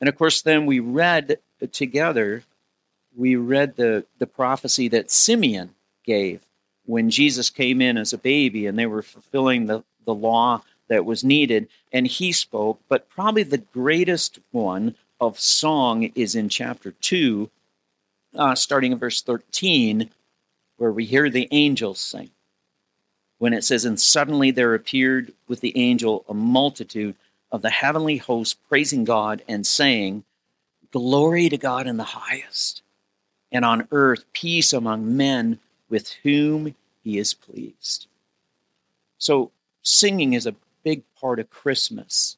And 0.00 0.08
of 0.08 0.16
course, 0.16 0.42
then 0.42 0.66
we 0.66 0.80
read 0.80 1.38
together, 1.70 2.42
we 3.16 3.36
read 3.36 3.76
the, 3.76 4.04
the 4.18 4.26
prophecy 4.26 4.88
that 4.88 5.10
Simeon 5.10 5.70
gave 6.04 6.40
when 6.84 7.10
Jesus 7.10 7.50
came 7.50 7.80
in 7.80 7.96
as 7.96 8.12
a 8.12 8.18
baby 8.18 8.66
and 8.66 8.78
they 8.78 8.86
were 8.86 9.02
fulfilling 9.02 9.66
the, 9.66 9.84
the 10.04 10.14
law 10.14 10.62
that 10.88 11.04
was 11.04 11.22
needed. 11.22 11.68
And 11.92 12.06
he 12.06 12.32
spoke, 12.32 12.80
but 12.88 13.08
probably 13.08 13.44
the 13.44 13.58
greatest 13.58 14.40
one 14.50 14.96
of 15.22 15.38
song 15.38 16.10
is 16.16 16.34
in 16.34 16.48
chapter 16.48 16.90
2, 16.90 17.48
uh, 18.34 18.56
starting 18.56 18.90
in 18.90 18.98
verse 18.98 19.22
13, 19.22 20.10
where 20.78 20.90
we 20.90 21.04
hear 21.04 21.30
the 21.30 21.46
angels 21.52 22.00
sing. 22.00 22.30
When 23.38 23.52
it 23.52 23.62
says, 23.62 23.84
And 23.84 24.00
suddenly 24.00 24.50
there 24.50 24.74
appeared 24.74 25.32
with 25.46 25.60
the 25.60 25.78
angel 25.78 26.24
a 26.28 26.34
multitude 26.34 27.14
of 27.52 27.62
the 27.62 27.70
heavenly 27.70 28.16
host 28.16 28.58
praising 28.68 29.04
God 29.04 29.42
and 29.46 29.64
saying, 29.64 30.24
Glory 30.90 31.48
to 31.48 31.56
God 31.56 31.86
in 31.86 31.98
the 31.98 32.04
highest, 32.04 32.82
and 33.52 33.64
on 33.64 33.86
earth 33.92 34.24
peace 34.32 34.72
among 34.72 35.16
men 35.16 35.60
with 35.88 36.10
whom 36.24 36.74
he 37.04 37.18
is 37.18 37.32
pleased. 37.32 38.08
So, 39.18 39.52
singing 39.82 40.32
is 40.32 40.46
a 40.46 40.56
big 40.82 41.04
part 41.20 41.38
of 41.38 41.48
Christmas. 41.48 42.36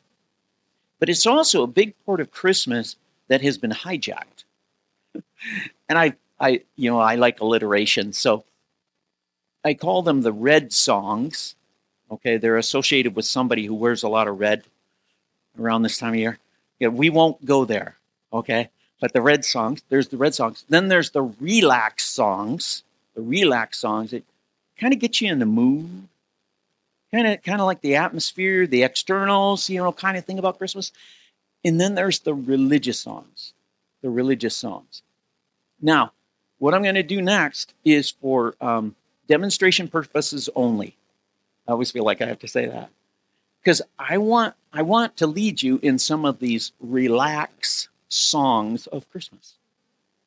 But 1.05 1.11
it's 1.11 1.27
also 1.27 1.63
a 1.63 1.67
big 1.67 1.93
part 2.07 2.23
of 2.23 2.31
Christmas 2.31 2.97
that 3.29 3.43
has 3.43 3.59
been 3.59 3.73
hijacked. 3.73 4.45
and 5.87 5.99
I, 5.99 6.15
I, 6.41 6.63
you 6.77 6.91
know, 6.91 6.99
I 6.99 7.17
like 7.17 7.43
alliteration, 7.43 8.15
so 8.15 8.45
I 9.63 9.75
call 9.75 10.01
them 10.01 10.23
the 10.23 10.33
red 10.33 10.73
songs. 10.73 11.57
Okay, 12.11 12.39
they're 12.39 12.57
associated 12.57 13.15
with 13.15 13.27
somebody 13.27 13.67
who 13.67 13.75
wears 13.75 14.03
a 14.03 14.09
lot 14.09 14.29
of 14.29 14.41
red 14.41 14.65
around 15.61 15.83
this 15.83 15.99
time 15.99 16.15
of 16.15 16.21
year. 16.21 16.39
Yeah, 16.81 16.89
we 16.89 17.11
won't 17.11 17.45
go 17.45 17.67
there. 17.67 17.97
Okay, 18.33 18.71
but 18.99 19.13
the 19.13 19.21
red 19.21 19.45
songs, 19.45 19.83
there's 19.91 20.09
the 20.09 20.17
red 20.17 20.35
songs. 20.35 20.65
Then 20.71 20.89
there's 20.89 21.11
the 21.11 21.35
relax 21.39 22.07
songs. 22.07 22.83
The 23.15 23.21
relax 23.21 23.79
songs 23.79 24.13
that 24.13 24.25
kind 24.81 24.95
of 24.95 25.01
get 25.01 25.21
you 25.21 25.31
in 25.31 25.39
the 25.39 25.45
mood 25.45 26.09
kind 27.15 27.27
of 27.27 27.43
kind 27.43 27.61
of 27.61 27.67
like 27.67 27.81
the 27.81 27.97
atmosphere, 27.97 28.67
the 28.67 28.83
externals, 28.83 29.69
you 29.69 29.79
know, 29.79 29.93
kind 29.93 30.17
of 30.17 30.25
thing 30.25 30.39
about 30.39 30.59
Christmas. 30.59 30.93
And 31.65 31.81
then 31.81 31.95
there's 31.95 32.21
the 32.21 32.35
religious 32.35 33.01
songs, 33.01 33.53
the 34.03 34.11
religious 34.11 34.57
songs. 34.57 35.03
Now, 35.81 36.13
what 36.59 36.75
I'm 36.75 36.83
going 36.83 36.95
to 36.97 37.03
do 37.03 37.23
next 37.23 37.75
is 37.85 38.11
for 38.11 38.55
um, 38.61 38.95
demonstration 39.29 39.89
purposes 39.89 40.51
only. 40.55 40.97
I 41.67 41.73
always 41.73 41.91
feel 41.91 42.05
like 42.05 42.21
I 42.21 42.27
have 42.27 42.41
to 42.41 42.49
say 42.49 42.67
that 42.67 42.91
because 43.63 43.81
I 43.99 44.19
want 44.19 44.55
I 44.73 44.83
want 44.83 45.17
to 45.19 45.27
lead 45.27 45.63
you 45.63 45.79
in 45.83 45.99
some 45.99 46.25
of 46.25 46.39
these 46.39 46.73
relax 46.81 47.89
songs 48.09 48.87
of 48.89 49.09
Christmas. 49.11 49.55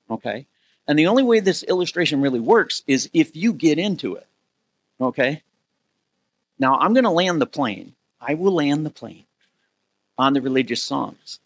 Okay, 0.09 0.45
and 0.87 0.97
the 0.97 1.07
only 1.07 1.23
way 1.23 1.39
this 1.39 1.63
illustration 1.63 2.21
really 2.21 2.39
works 2.39 2.81
is 2.87 3.09
if 3.13 3.35
you 3.35 3.53
get 3.53 3.77
into 3.77 4.15
it. 4.15 4.25
Okay, 4.99 5.43
now, 6.59 6.77
I'm 6.77 6.93
going 6.93 7.03
to 7.03 7.09
land 7.09 7.41
the 7.41 7.45
plane. 7.45 7.93
I 8.19 8.33
will 8.33 8.53
land 8.53 8.85
the 8.85 8.91
plane 8.91 9.25
on 10.17 10.33
the 10.33 10.41
religious 10.41 10.81
songs. 10.81 11.39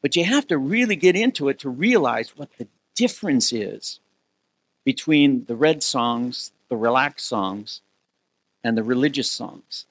But 0.00 0.16
you 0.16 0.24
have 0.24 0.46
to 0.48 0.58
really 0.58 0.96
get 0.96 1.16
into 1.16 1.48
it 1.48 1.60
to 1.60 1.68
realize 1.68 2.36
what 2.36 2.50
the 2.58 2.68
difference 2.94 3.52
is 3.52 4.00
between 4.84 5.44
the 5.46 5.56
red 5.56 5.82
songs, 5.82 6.52
the 6.68 6.76
relaxed 6.76 7.26
songs, 7.26 7.80
and 8.64 8.76
the 8.76 8.82
religious 8.82 9.30
songs. 9.30 9.86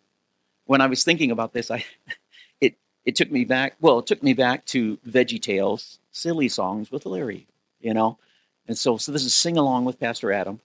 When 0.66 0.82
I 0.82 0.88
was 0.88 1.04
thinking 1.04 1.32
about 1.32 1.54
this, 1.54 1.72
I 1.72 1.86
it 2.62 2.76
it 3.06 3.16
took 3.16 3.32
me 3.32 3.46
back. 3.46 3.76
Well, 3.82 4.00
it 4.00 4.08
took 4.08 4.24
me 4.24 4.34
back 4.34 4.66
to 4.68 4.98
Veggie 5.08 5.42
Tales, 5.42 6.00
silly 6.12 6.50
songs 6.50 6.92
with 6.92 7.06
Larry, 7.06 7.48
you 7.80 7.94
know. 7.94 8.18
And 8.68 8.78
so, 8.78 8.98
so 8.98 9.12
this 9.12 9.26
is 9.26 9.36
sing 9.36 9.58
along 9.58 9.86
with 9.86 10.00
Pastor 10.00 10.32
Adam 10.32 10.62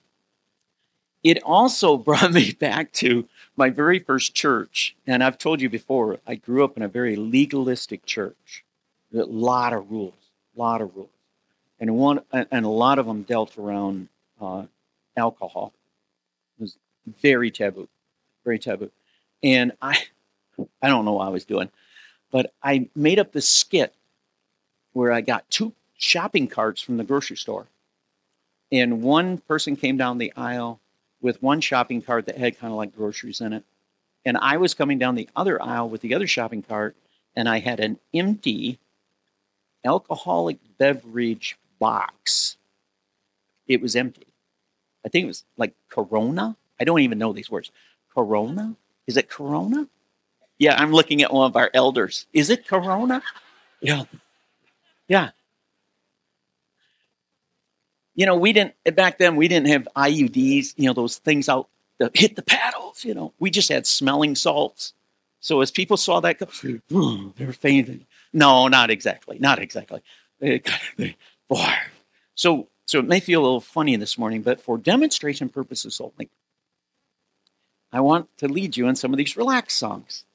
it 1.23 1.41
also 1.43 1.97
brought 1.97 2.31
me 2.31 2.51
back 2.51 2.91
to 2.93 3.27
my 3.55 3.69
very 3.69 3.99
first 3.99 4.33
church. 4.33 4.95
And 5.05 5.23
I've 5.23 5.37
told 5.37 5.61
you 5.61 5.69
before, 5.69 6.19
I 6.27 6.35
grew 6.35 6.63
up 6.63 6.77
in 6.77 6.83
a 6.83 6.87
very 6.87 7.15
legalistic 7.15 8.05
church. 8.05 8.63
A 9.13 9.23
lot 9.23 9.73
of 9.73 9.89
rules, 9.89 10.13
a 10.55 10.59
lot 10.59 10.81
of 10.81 10.95
rules. 10.95 11.09
And 11.79 11.95
one 11.95 12.21
and 12.31 12.65
a 12.65 12.69
lot 12.69 12.97
of 12.97 13.05
them 13.05 13.21
dealt 13.21 13.57
around 13.57 14.09
uh, 14.41 14.63
alcohol. 15.15 15.73
It 16.57 16.63
was 16.63 16.77
very 17.21 17.51
taboo, 17.51 17.87
very 18.43 18.57
taboo. 18.57 18.91
And 19.43 19.73
I, 19.81 20.03
I 20.81 20.87
don't 20.87 21.05
know 21.05 21.13
what 21.13 21.27
I 21.27 21.29
was 21.29 21.45
doing, 21.45 21.69
but 22.31 22.51
I 22.63 22.89
made 22.95 23.19
up 23.19 23.31
this 23.31 23.47
skit 23.47 23.93
where 24.93 25.11
I 25.11 25.21
got 25.21 25.49
two 25.51 25.73
shopping 25.97 26.47
carts 26.47 26.81
from 26.81 26.97
the 26.97 27.03
grocery 27.03 27.37
store, 27.37 27.67
and 28.71 29.03
one 29.03 29.37
person 29.37 29.75
came 29.75 29.97
down 29.97 30.17
the 30.17 30.33
aisle 30.35 30.79
with 31.27 31.43
one 31.43 31.59
shopping 31.59 32.01
cart 32.01 32.25
that 32.25 32.37
had 32.37 32.57
kind 32.57 32.71
of 32.71 32.77
like 32.77 32.95
groceries 32.95 33.41
in 33.41 33.51
it. 33.51 33.65
And 34.23 34.37
I 34.37 34.55
was 34.55 34.73
coming 34.73 34.97
down 34.97 35.15
the 35.15 35.27
other 35.35 35.61
aisle 35.61 35.89
with 35.89 35.99
the 35.99 36.15
other 36.15 36.25
shopping 36.25 36.63
cart, 36.63 36.95
and 37.35 37.49
I 37.49 37.59
had 37.59 37.81
an 37.81 37.99
empty 38.13 38.79
alcoholic 39.83 40.57
beverage 40.77 41.57
box. 41.79 42.55
It 43.67 43.81
was 43.81 43.97
empty. 43.97 44.25
I 45.05 45.09
think 45.09 45.25
it 45.25 45.27
was 45.27 45.43
like 45.57 45.73
Corona. 45.89 46.55
I 46.79 46.85
don't 46.85 47.01
even 47.01 47.19
know 47.19 47.33
these 47.33 47.51
words. 47.51 47.71
Corona? 48.15 48.77
Is 49.05 49.17
it 49.17 49.29
Corona? 49.29 49.85
Yeah, 50.59 50.81
I'm 50.81 50.93
looking 50.93 51.21
at 51.23 51.33
one 51.33 51.49
of 51.49 51.57
our 51.57 51.69
elders. 51.73 52.25
Is 52.31 52.49
it 52.49 52.65
Corona? 52.65 53.21
Yeah. 53.81 54.05
Yeah 55.09 55.31
you 58.17 58.25
know, 58.25 58.35
we 58.35 58.51
didn't 58.51 58.73
back 58.95 59.19
then. 59.19 59.37
We 59.37 59.47
didn't 59.47 59.67
have 59.67 59.87
AEDs. 59.95 60.73
You 60.75 60.87
know, 60.87 60.93
those 60.93 61.19
things 61.19 61.47
out 61.47 61.69
that 61.99 62.17
hit 62.17 62.35
the 62.35 62.41
paddles. 62.41 63.05
You 63.05 63.13
know, 63.13 63.33
we 63.39 63.49
just 63.49 63.69
had 63.69 63.87
smelling 63.87 64.35
salts. 64.35 64.93
So 65.39 65.61
as 65.61 65.71
people 65.71 65.97
saw 65.97 66.19
that, 66.21 66.39
go, 66.39 66.47
hmm, 66.89 67.29
they're 67.37 67.53
fainting. 67.53 68.05
No, 68.33 68.67
not 68.67 68.89
exactly. 68.89 69.37
Not 69.39 69.59
exactly. 69.59 70.01
Boy. 71.47 71.73
So 72.33 72.67
so 72.87 72.99
it 72.99 73.07
may 73.07 73.19
feel 73.19 73.41
a 73.41 73.43
little 73.43 73.61
funny 73.61 73.95
this 73.97 74.17
morning, 74.17 74.41
but 74.41 74.61
for 74.61 74.77
demonstration 74.77 75.49
purposes 75.49 76.01
only, 76.01 76.29
I 77.91 78.01
want 78.01 78.35
to 78.37 78.47
lead 78.47 78.77
you 78.77 78.87
in 78.87 78.95
some 78.95 79.13
of 79.13 79.17
these 79.17 79.37
relaxed 79.37 79.77
songs. 79.77 80.25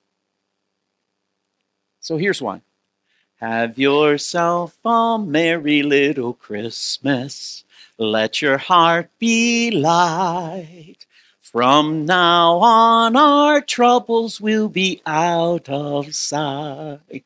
So 2.01 2.17
here's 2.17 2.41
one. 2.41 2.63
Have 3.37 3.77
yourself 3.77 4.79
a 4.85 5.19
merry 5.19 5.83
little 5.83 6.35
Christmas. 6.35 7.65
Let 7.99 8.41
your 8.41 8.59
heart 8.59 9.11
be 9.19 9.71
light. 9.71 11.07
From 11.41 12.07
now 12.07 12.59
on, 12.59 13.15
our 13.17 13.61
troubles 13.61 14.41
will 14.41 14.71
be 14.71 15.03
out 15.05 15.69
of 15.69 16.15
sight. 16.15 17.25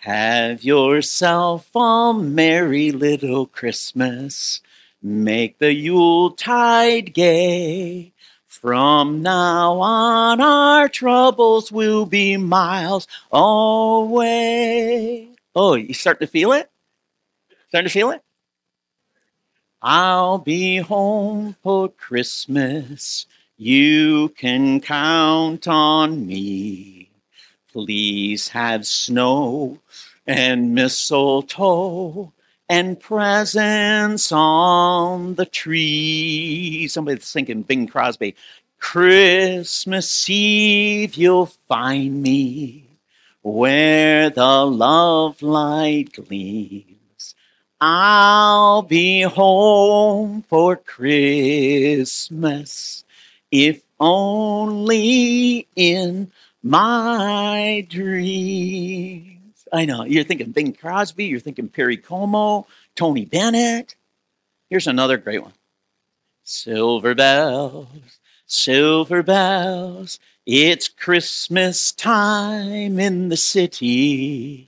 Have 0.00 0.62
yourself 0.62 1.68
a 1.74 2.14
merry 2.14 2.92
little 2.92 3.46
Christmas. 3.46 4.60
Make 5.02 5.58
the 5.58 5.72
Yuletide 5.72 7.12
gay. 7.12 8.12
From 8.46 9.22
now 9.22 9.80
on, 9.80 10.40
our 10.40 10.88
troubles 10.88 11.72
will 11.72 12.06
be 12.06 12.36
miles 12.36 13.08
away. 13.32 15.28
Oh, 15.56 15.74
you 15.74 15.94
start 15.94 16.20
to 16.20 16.28
feel 16.28 16.52
it? 16.52 16.70
Starting 17.68 17.88
to 17.88 17.92
feel 17.92 18.10
it? 18.10 18.22
I'll 19.80 20.38
be 20.38 20.78
home 20.78 21.54
for 21.62 21.88
Christmas. 21.88 23.26
You 23.56 24.30
can 24.30 24.80
count 24.80 25.68
on 25.68 26.26
me. 26.26 27.10
Please 27.72 28.48
have 28.48 28.84
snow 28.86 29.78
and 30.26 30.74
mistletoe 30.74 32.32
and 32.68 32.98
presents 32.98 34.32
on 34.32 35.36
the 35.36 35.46
tree. 35.46 36.88
Somebody's 36.88 37.32
thinking 37.32 37.62
Bing 37.62 37.86
Crosby. 37.86 38.34
Christmas 38.80 40.28
Eve, 40.28 41.14
you'll 41.14 41.46
find 41.46 42.20
me 42.20 42.84
where 43.42 44.30
the 44.30 44.66
love 44.66 45.40
light 45.40 46.12
gleams. 46.12 46.87
I'll 47.80 48.82
be 48.82 49.22
home 49.22 50.42
for 50.42 50.74
Christmas, 50.74 51.94
if 53.52 53.82
only 54.00 55.68
in 55.76 56.32
my 56.60 57.86
dreams. 57.88 59.68
I 59.72 59.84
know 59.84 60.04
you're 60.04 60.24
thinking 60.24 60.50
Bing 60.50 60.72
Crosby, 60.72 61.26
you're 61.26 61.38
thinking 61.38 61.68
Perry 61.68 61.96
Como, 61.96 62.66
Tony 62.96 63.24
Bennett. 63.24 63.94
Here's 64.70 64.88
another 64.88 65.16
great 65.16 65.44
one 65.44 65.54
Silver 66.42 67.14
bells, 67.14 68.18
silver 68.44 69.22
bells, 69.22 70.18
it's 70.46 70.88
Christmas 70.88 71.92
time 71.92 72.98
in 72.98 73.28
the 73.28 73.36
city. 73.36 74.67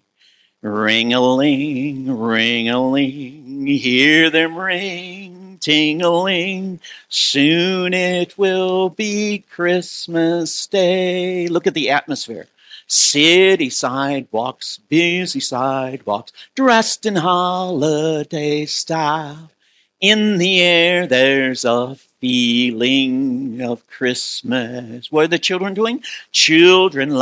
Ring 0.63 1.15
a 1.15 1.21
ling, 1.23 2.19
ring 2.19 2.69
a 2.69 2.87
ling, 2.87 3.67
hear 3.67 4.29
them 4.29 4.59
ring, 4.59 5.57
ting 5.59 6.03
a 6.03 6.11
ling. 6.11 6.81
Soon 7.09 7.95
it 7.95 8.37
will 8.37 8.91
be 8.91 9.43
Christmas 9.51 10.67
Day. 10.67 11.49
Look 11.49 11.67
at 11.67 11.73
the 11.73 11.89
atmosphere. 11.89 12.47
City 12.87 13.71
sidewalks, 13.71 14.77
busy 14.91 15.41
sidewalks, 15.41 16.33
dressed 16.55 17.07
in 17.07 17.17
holiday 17.17 18.67
style. 18.67 19.51
In 19.99 20.37
the 20.37 20.61
air, 20.61 21.07
there's 21.07 21.65
a 21.65 21.95
feeling 22.21 23.63
of 23.63 23.87
Christmas. 23.87 25.11
What 25.11 25.25
are 25.25 25.29
the 25.29 25.39
children 25.39 25.73
doing? 25.73 26.03
Children 26.33 27.15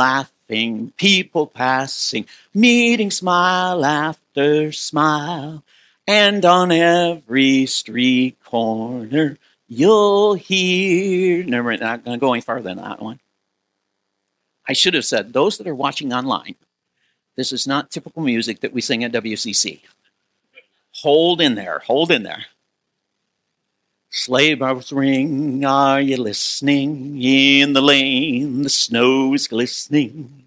laughing, 0.49 0.91
people 0.97 1.47
passing, 1.47 2.25
meeting 2.53 3.11
smile 3.11 3.85
after 3.85 4.71
smile. 4.71 5.63
And 6.07 6.43
on 6.43 6.71
every 6.71 7.67
street 7.67 8.37
corner, 8.43 9.37
you'll 9.67 10.33
hear. 10.33 11.43
Never, 11.43 11.77
not 11.77 12.03
going 12.03 12.19
to 12.19 12.25
go 12.25 12.33
any 12.33 12.41
farther 12.41 12.63
than 12.63 12.77
that 12.77 13.01
one. 13.01 13.19
I 14.67 14.73
should 14.73 14.93
have 14.95 15.05
said, 15.05 15.33
those 15.33 15.57
that 15.57 15.67
are 15.67 15.75
watching 15.75 16.13
online, 16.13 16.55
this 17.35 17.51
is 17.51 17.67
not 17.67 17.91
typical 17.91 18.23
music 18.23 18.61
that 18.61 18.73
we 18.73 18.81
sing 18.81 19.03
at 19.03 19.11
WCC. 19.11 19.81
Hold 21.01 21.41
in 21.41 21.55
there, 21.55 21.79
hold 21.79 22.11
in 22.11 22.23
there. 22.23 22.45
Sleigh 24.11 24.55
bells 24.55 24.91
ring, 24.91 25.63
are 25.63 26.01
you 26.01 26.17
listening? 26.17 27.21
In 27.21 27.73
the 27.73 27.81
lane, 27.81 28.63
the 28.63 28.69
snow 28.69 29.35
is 29.35 29.47
glistening. 29.47 30.38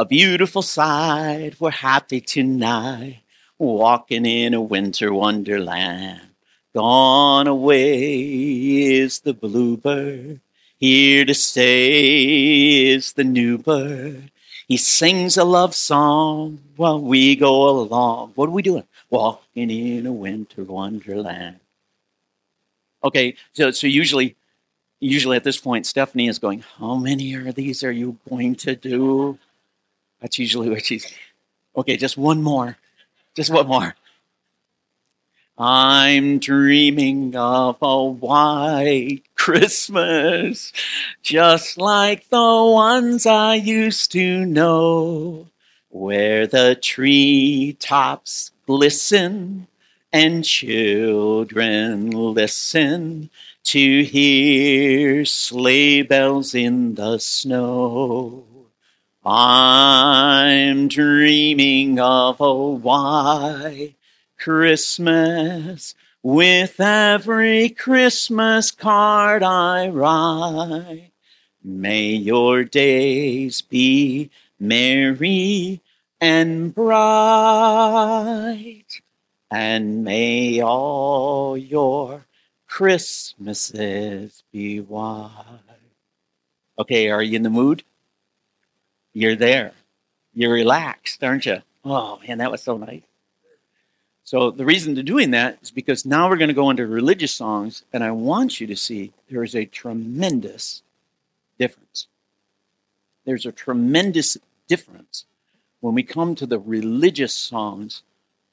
A 0.00 0.06
beautiful 0.06 0.62
sight, 0.62 1.60
we're 1.60 1.70
happy 1.70 2.22
tonight, 2.22 3.20
walking 3.58 4.24
in 4.24 4.54
a 4.54 4.60
winter 4.62 5.12
wonderland. 5.12 6.22
Gone 6.74 7.46
away 7.46 8.22
is 8.92 9.20
the 9.20 9.34
bluebird, 9.34 10.40
here 10.78 11.26
to 11.26 11.34
stay 11.34 12.86
is 12.86 13.12
the 13.12 13.24
new 13.24 13.58
bird. 13.58 14.30
He 14.66 14.78
sings 14.78 15.36
a 15.36 15.44
love 15.44 15.74
song 15.74 16.60
while 16.76 16.98
we 16.98 17.36
go 17.36 17.68
along. 17.68 18.32
What 18.36 18.48
are 18.48 18.52
we 18.52 18.62
doing? 18.62 18.84
Walking 19.10 19.70
in 19.70 20.06
a 20.06 20.12
winter 20.12 20.64
wonderland. 20.64 21.60
Okay, 23.04 23.36
so 23.52 23.70
so 23.70 23.86
usually 23.86 24.34
usually 24.98 25.36
at 25.36 25.44
this 25.44 25.58
point 25.58 25.84
Stephanie 25.84 26.28
is 26.28 26.38
going, 26.38 26.64
How 26.78 26.94
many 26.94 27.34
of 27.34 27.54
these 27.54 27.84
are 27.84 27.92
you 27.92 28.16
going 28.30 28.54
to 28.64 28.74
do? 28.74 29.38
That's 30.20 30.38
usually 30.38 30.68
what 30.68 30.84
she's 30.84 31.12
okay, 31.76 31.96
just 31.96 32.16
one 32.16 32.42
more. 32.42 32.76
Just 33.34 33.50
one 33.50 33.66
more. 33.66 33.94
I'm 35.56 36.38
dreaming 36.38 37.36
of 37.36 37.76
a 37.82 38.04
white 38.04 39.22
Christmas, 39.34 40.72
just 41.22 41.76
like 41.76 42.28
the 42.30 42.38
ones 42.38 43.26
I 43.26 43.56
used 43.56 44.10
to 44.12 44.46
know, 44.46 45.48
where 45.90 46.46
the 46.46 46.76
tree 46.76 47.76
tops 47.78 48.52
glisten 48.66 49.66
and 50.12 50.44
children 50.44 52.10
listen 52.10 53.30
to 53.64 54.02
hear 54.02 55.24
sleigh 55.24 56.02
bells 56.02 56.54
in 56.54 56.94
the 56.94 57.18
snow. 57.18 58.44
I'm 59.22 60.88
dreaming 60.88 62.00
of 62.00 62.40
a 62.40 62.54
white 62.54 63.94
Christmas 64.38 65.94
with 66.22 66.80
every 66.80 67.68
Christmas 67.68 68.70
card 68.70 69.42
I 69.42 69.88
write. 69.88 71.10
May 71.62 72.12
your 72.12 72.64
days 72.64 73.60
be 73.60 74.30
merry 74.58 75.82
and 76.18 76.74
bright, 76.74 77.42
and 79.50 80.02
may 80.02 80.62
all 80.62 81.58
your 81.58 82.24
Christmases 82.66 84.42
be 84.50 84.80
white. 84.80 85.30
Okay, 86.78 87.10
are 87.10 87.22
you 87.22 87.36
in 87.36 87.42
the 87.42 87.50
mood? 87.50 87.82
You're 89.12 89.36
there. 89.36 89.72
You're 90.34 90.52
relaxed, 90.52 91.22
aren't 91.24 91.46
you? 91.46 91.62
Oh 91.84 92.20
man, 92.26 92.38
that 92.38 92.50
was 92.50 92.62
so 92.62 92.76
nice. 92.76 93.02
So 94.24 94.50
the 94.50 94.64
reason 94.64 94.94
to 94.94 95.02
doing 95.02 95.32
that 95.32 95.58
is 95.62 95.70
because 95.72 96.06
now 96.06 96.28
we're 96.28 96.36
going 96.36 96.48
to 96.48 96.54
go 96.54 96.70
into 96.70 96.86
religious 96.86 97.32
songs, 97.32 97.84
and 97.92 98.04
I 98.04 98.12
want 98.12 98.60
you 98.60 98.66
to 98.68 98.76
see 98.76 99.12
there 99.28 99.42
is 99.42 99.56
a 99.56 99.64
tremendous 99.64 100.82
difference. 101.58 102.06
There's 103.24 103.46
a 103.46 103.52
tremendous 103.52 104.36
difference 104.68 105.24
when 105.80 105.94
we 105.94 106.02
come 106.02 106.34
to 106.36 106.46
the 106.46 106.60
religious 106.60 107.34
songs 107.34 108.02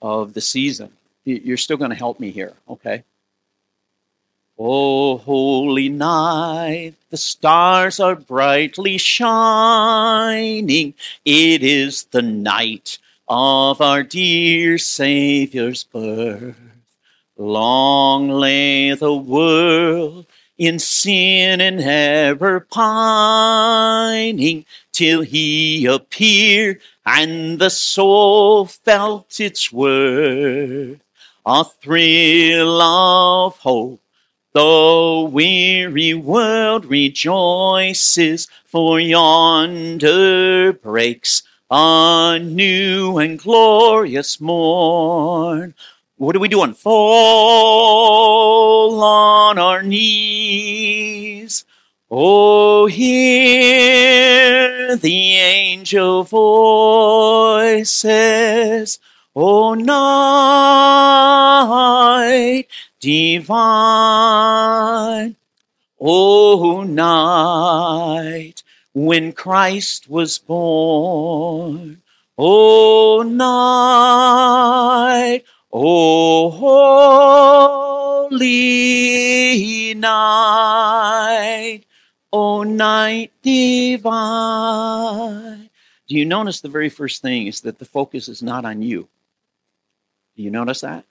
of 0.02 0.34
the 0.34 0.42
season. 0.42 0.92
You're 1.26 1.58
still 1.58 1.78
going 1.78 1.92
to 1.92 1.96
help 1.96 2.20
me 2.20 2.32
here, 2.32 2.54
okay? 2.68 3.04
Oh, 4.60 5.20
holy 5.20 5.88
night, 5.88 6.96
the 7.12 7.18
stars 7.18 8.00
are 8.00 8.16
brightly 8.16 8.98
shining. 8.98 10.96
It 11.24 11.62
is 11.62 12.06
the 12.06 12.24
night 12.24 12.98
of 13.28 13.82
our 13.82 14.02
dear 14.02 14.80
Savior's 14.80 15.84
birth. 15.84 16.56
Long 17.38 18.30
lay 18.30 18.96
the 18.96 19.14
world 19.14 20.26
in 20.58 20.80
sin 20.80 21.62
and 21.62 21.80
error 21.80 22.62
pining 22.62 24.66
till 24.92 25.22
he 25.22 25.86
appeared 25.86 26.82
and 27.06 27.60
the 27.60 27.70
soul 27.70 28.66
felt 28.66 29.40
its 29.40 29.72
worth. 29.72 31.00
A 31.46 31.64
thrill 31.64 32.82
of 32.82 33.58
hope, 33.60 34.02
the 34.58 35.30
weary 35.32 36.16
world 36.16 36.84
rejoices, 36.86 38.48
for 38.66 39.00
yonder 39.00 40.74
breaks 40.74 41.44
a 41.70 42.40
new 42.42 43.20
and 43.20 43.38
glorious 43.38 44.42
morn. 44.42 45.76
What 46.16 46.36
are 46.36 46.40
we 46.40 46.48
doing? 46.48 46.74
Fall 46.74 47.04
on 49.04 49.60
our 49.60 49.84
knees. 49.84 51.64
Oh, 52.10 52.88
hear 52.88 53.86
the 54.96 55.34
angel 55.36 56.24
voices. 56.24 57.78
Oh, 59.36 59.76
night 59.76 59.98
divine. 63.00 63.58
O 66.00 66.84
night 66.84 68.64
when 68.94 69.32
Christ 69.34 70.10
was 70.10 70.38
born. 70.38 72.02
O 72.38 73.24
night, 73.24 74.64
O 75.74 76.52
holy 76.52 78.38
night, 79.96 81.82
O 82.32 82.64
night 82.64 83.32
divine. 83.42 84.38
Do 86.08 86.16
you 86.16 86.26
notice 86.26 86.62
the 86.62 86.70
very 86.70 86.90
first 86.90 87.22
thing 87.22 87.48
is 87.48 87.62
that 87.62 87.80
the 87.80 87.86
focus 87.86 88.30
is 88.30 88.44
not 88.44 88.66
on 88.66 88.82
you? 88.82 89.08
Do 90.36 90.44
you 90.44 90.52
notice 90.52 90.82
that? 90.82 91.06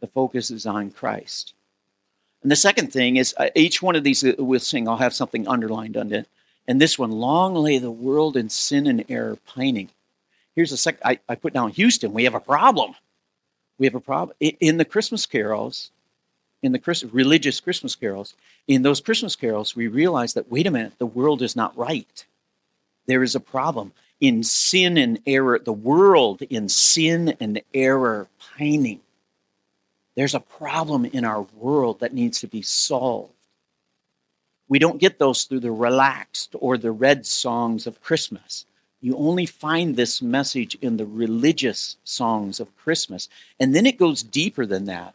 The 0.00 0.06
focus 0.06 0.50
is 0.50 0.66
on 0.66 0.90
Christ. 0.90 1.54
And 2.42 2.50
the 2.50 2.56
second 2.56 2.92
thing 2.92 3.16
is 3.16 3.34
uh, 3.38 3.48
each 3.54 3.82
one 3.82 3.96
of 3.96 4.04
these 4.04 4.24
we'll 4.38 4.60
sing, 4.60 4.88
I'll 4.88 4.98
have 4.98 5.14
something 5.14 5.48
underlined 5.48 5.96
on 5.96 6.12
it. 6.12 6.28
And 6.68 6.80
this 6.80 6.98
one, 6.98 7.12
long 7.12 7.54
lay 7.54 7.78
the 7.78 7.90
world 7.90 8.36
in 8.36 8.48
sin 8.48 8.86
and 8.86 9.04
error 9.08 9.38
pining. 9.46 9.90
Here's 10.54 10.72
a 10.72 10.76
second, 10.76 11.00
I, 11.04 11.18
I 11.28 11.34
put 11.34 11.52
down 11.52 11.70
Houston, 11.72 12.12
we 12.12 12.24
have 12.24 12.34
a 12.34 12.40
problem. 12.40 12.94
We 13.78 13.86
have 13.86 13.94
a 13.94 14.00
problem. 14.00 14.36
In 14.40 14.78
the 14.78 14.84
Christmas 14.84 15.26
carols, 15.26 15.90
in 16.62 16.72
the 16.72 16.78
Christ, 16.78 17.04
religious 17.12 17.60
Christmas 17.60 17.94
carols, 17.94 18.34
in 18.66 18.82
those 18.82 19.00
Christmas 19.00 19.36
carols, 19.36 19.76
we 19.76 19.86
realize 19.86 20.34
that, 20.34 20.50
wait 20.50 20.66
a 20.66 20.70
minute, 20.70 20.94
the 20.98 21.06
world 21.06 21.42
is 21.42 21.56
not 21.56 21.76
right. 21.76 22.24
There 23.06 23.22
is 23.22 23.34
a 23.34 23.40
problem. 23.40 23.92
In 24.20 24.42
sin 24.42 24.96
and 24.96 25.20
error, 25.26 25.58
the 25.58 25.72
world 25.72 26.42
in 26.42 26.68
sin 26.68 27.36
and 27.38 27.60
error 27.74 28.28
pining. 28.56 29.00
There's 30.16 30.34
a 30.34 30.40
problem 30.40 31.04
in 31.04 31.24
our 31.24 31.42
world 31.42 32.00
that 32.00 32.14
needs 32.14 32.40
to 32.40 32.48
be 32.48 32.62
solved. 32.62 33.32
We 34.68 34.78
don't 34.78 35.00
get 35.00 35.18
those 35.18 35.44
through 35.44 35.60
the 35.60 35.70
relaxed 35.70 36.56
or 36.58 36.76
the 36.76 36.90
red 36.90 37.26
songs 37.26 37.86
of 37.86 38.02
Christmas. 38.02 38.64
You 39.00 39.16
only 39.16 39.46
find 39.46 39.94
this 39.94 40.20
message 40.22 40.76
in 40.80 40.96
the 40.96 41.06
religious 41.06 41.96
songs 42.02 42.58
of 42.58 42.76
Christmas. 42.76 43.28
And 43.60 43.74
then 43.74 43.86
it 43.86 43.98
goes 43.98 44.22
deeper 44.22 44.66
than 44.66 44.86
that. 44.86 45.14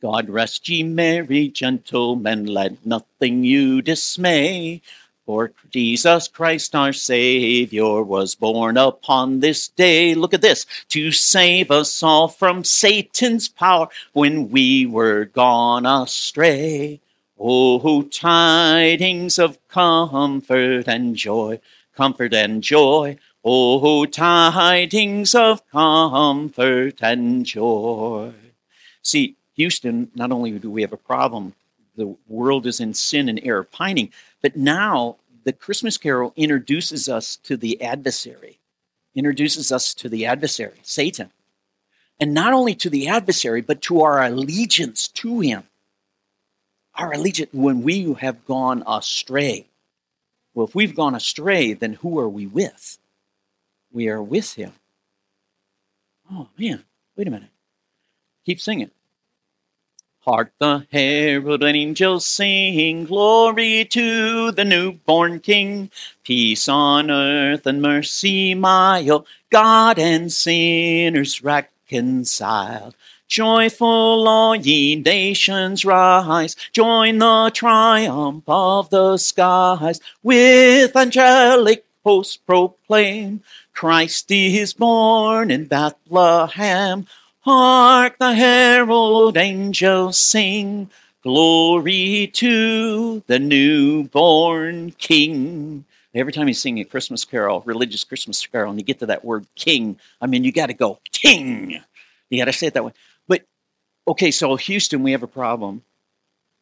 God 0.00 0.28
rest 0.28 0.68
ye 0.68 0.82
merry 0.82 1.48
gentlemen, 1.48 2.46
let 2.46 2.84
nothing 2.84 3.44
you 3.44 3.80
dismay. 3.82 4.82
For 5.24 5.52
Jesus 5.70 6.26
Christ 6.26 6.74
our 6.74 6.92
Savior 6.92 8.02
was 8.02 8.34
born 8.34 8.76
upon 8.76 9.38
this 9.38 9.68
day. 9.68 10.14
Look 10.16 10.34
at 10.34 10.42
this. 10.42 10.66
To 10.88 11.12
save 11.12 11.70
us 11.70 12.02
all 12.02 12.26
from 12.26 12.64
Satan's 12.64 13.48
power 13.48 13.88
when 14.12 14.50
we 14.50 14.84
were 14.84 15.26
gone 15.26 15.86
astray. 15.86 17.00
Oh, 17.38 18.02
tidings 18.02 19.38
of 19.38 19.58
comfort 19.68 20.88
and 20.88 21.14
joy, 21.14 21.60
comfort 21.96 22.34
and 22.34 22.62
joy. 22.62 23.16
Oh, 23.44 24.04
tidings 24.06 25.34
of 25.34 25.68
comfort 25.70 27.02
and 27.02 27.46
joy. 27.46 28.32
See, 29.02 29.36
Houston, 29.54 30.10
not 30.14 30.32
only 30.32 30.58
do 30.58 30.70
we 30.70 30.82
have 30.82 30.92
a 30.92 30.96
problem, 30.96 31.54
the 31.96 32.16
world 32.28 32.66
is 32.66 32.80
in 32.80 32.94
sin 32.94 33.28
and 33.28 33.40
error 33.42 33.64
pining, 33.64 34.10
but 34.40 34.56
now 34.56 35.16
the 35.44 35.52
Christmas 35.52 35.98
carol 35.98 36.32
introduces 36.36 37.08
us 37.08 37.36
to 37.36 37.56
the 37.56 37.82
adversary, 37.82 38.58
introduces 39.14 39.72
us 39.72 39.94
to 39.94 40.08
the 40.08 40.26
adversary, 40.26 40.78
Satan. 40.82 41.30
And 42.20 42.34
not 42.34 42.52
only 42.52 42.74
to 42.76 42.90
the 42.90 43.08
adversary, 43.08 43.60
but 43.62 43.82
to 43.82 44.02
our 44.02 44.22
allegiance 44.22 45.08
to 45.08 45.40
him. 45.40 45.64
Our 46.94 47.12
allegiance 47.12 47.50
when 47.52 47.82
we 47.82 48.12
have 48.14 48.46
gone 48.46 48.84
astray. 48.86 49.66
Well, 50.54 50.66
if 50.66 50.74
we've 50.74 50.94
gone 50.94 51.14
astray, 51.14 51.72
then 51.72 51.94
who 51.94 52.18
are 52.18 52.28
we 52.28 52.46
with? 52.46 52.98
We 53.90 54.08
are 54.08 54.22
with 54.22 54.54
him. 54.54 54.72
Oh, 56.30 56.48
man, 56.58 56.84
wait 57.16 57.26
a 57.26 57.30
minute. 57.30 57.50
Keep 58.46 58.60
singing. 58.60 58.90
Hark 60.24 60.52
the 60.60 60.86
herald 60.92 61.64
angels 61.64 62.24
sing, 62.24 63.06
glory 63.06 63.84
to 63.86 64.52
the 64.52 64.64
newborn 64.64 65.40
King. 65.40 65.90
Peace 66.22 66.68
on 66.68 67.10
earth 67.10 67.66
and 67.66 67.82
mercy 67.82 68.54
mild, 68.54 69.10
oh 69.10 69.24
God 69.50 69.98
and 69.98 70.32
sinners 70.32 71.42
reconciled. 71.42 72.94
Joyful 73.26 74.28
all 74.28 74.54
ye 74.54 74.94
nations 74.94 75.84
rise, 75.84 76.54
join 76.70 77.18
the 77.18 77.50
triumph 77.52 78.44
of 78.46 78.90
the 78.90 79.16
skies. 79.16 79.98
With 80.22 80.94
angelic 80.94 81.84
hosts 82.04 82.36
proclaim, 82.36 83.42
Christ 83.72 84.30
is 84.30 84.72
born 84.72 85.50
in 85.50 85.64
Bethlehem. 85.64 87.08
Hark 87.44 88.18
the 88.20 88.34
herald 88.34 89.36
angels 89.36 90.16
sing, 90.16 90.88
glory 91.24 92.30
to 92.34 93.18
the 93.26 93.40
newborn 93.40 94.92
King. 94.92 95.84
Every 96.14 96.32
time 96.32 96.46
you 96.46 96.54
sing 96.54 96.78
a 96.78 96.84
Christmas 96.84 97.24
carol, 97.24 97.60
religious 97.62 98.04
Christmas 98.04 98.46
carol, 98.46 98.70
and 98.70 98.78
you 98.78 98.84
get 98.84 99.00
to 99.00 99.06
that 99.06 99.24
word 99.24 99.44
king, 99.56 99.98
I 100.20 100.28
mean, 100.28 100.44
you 100.44 100.52
got 100.52 100.66
to 100.66 100.74
go 100.74 101.00
king. 101.10 101.82
You 102.30 102.38
got 102.38 102.44
to 102.44 102.52
say 102.52 102.68
it 102.68 102.74
that 102.74 102.84
way. 102.84 102.92
But, 103.26 103.42
okay, 104.06 104.30
so 104.30 104.54
Houston, 104.54 105.02
we 105.02 105.10
have 105.10 105.24
a 105.24 105.26
problem. 105.26 105.82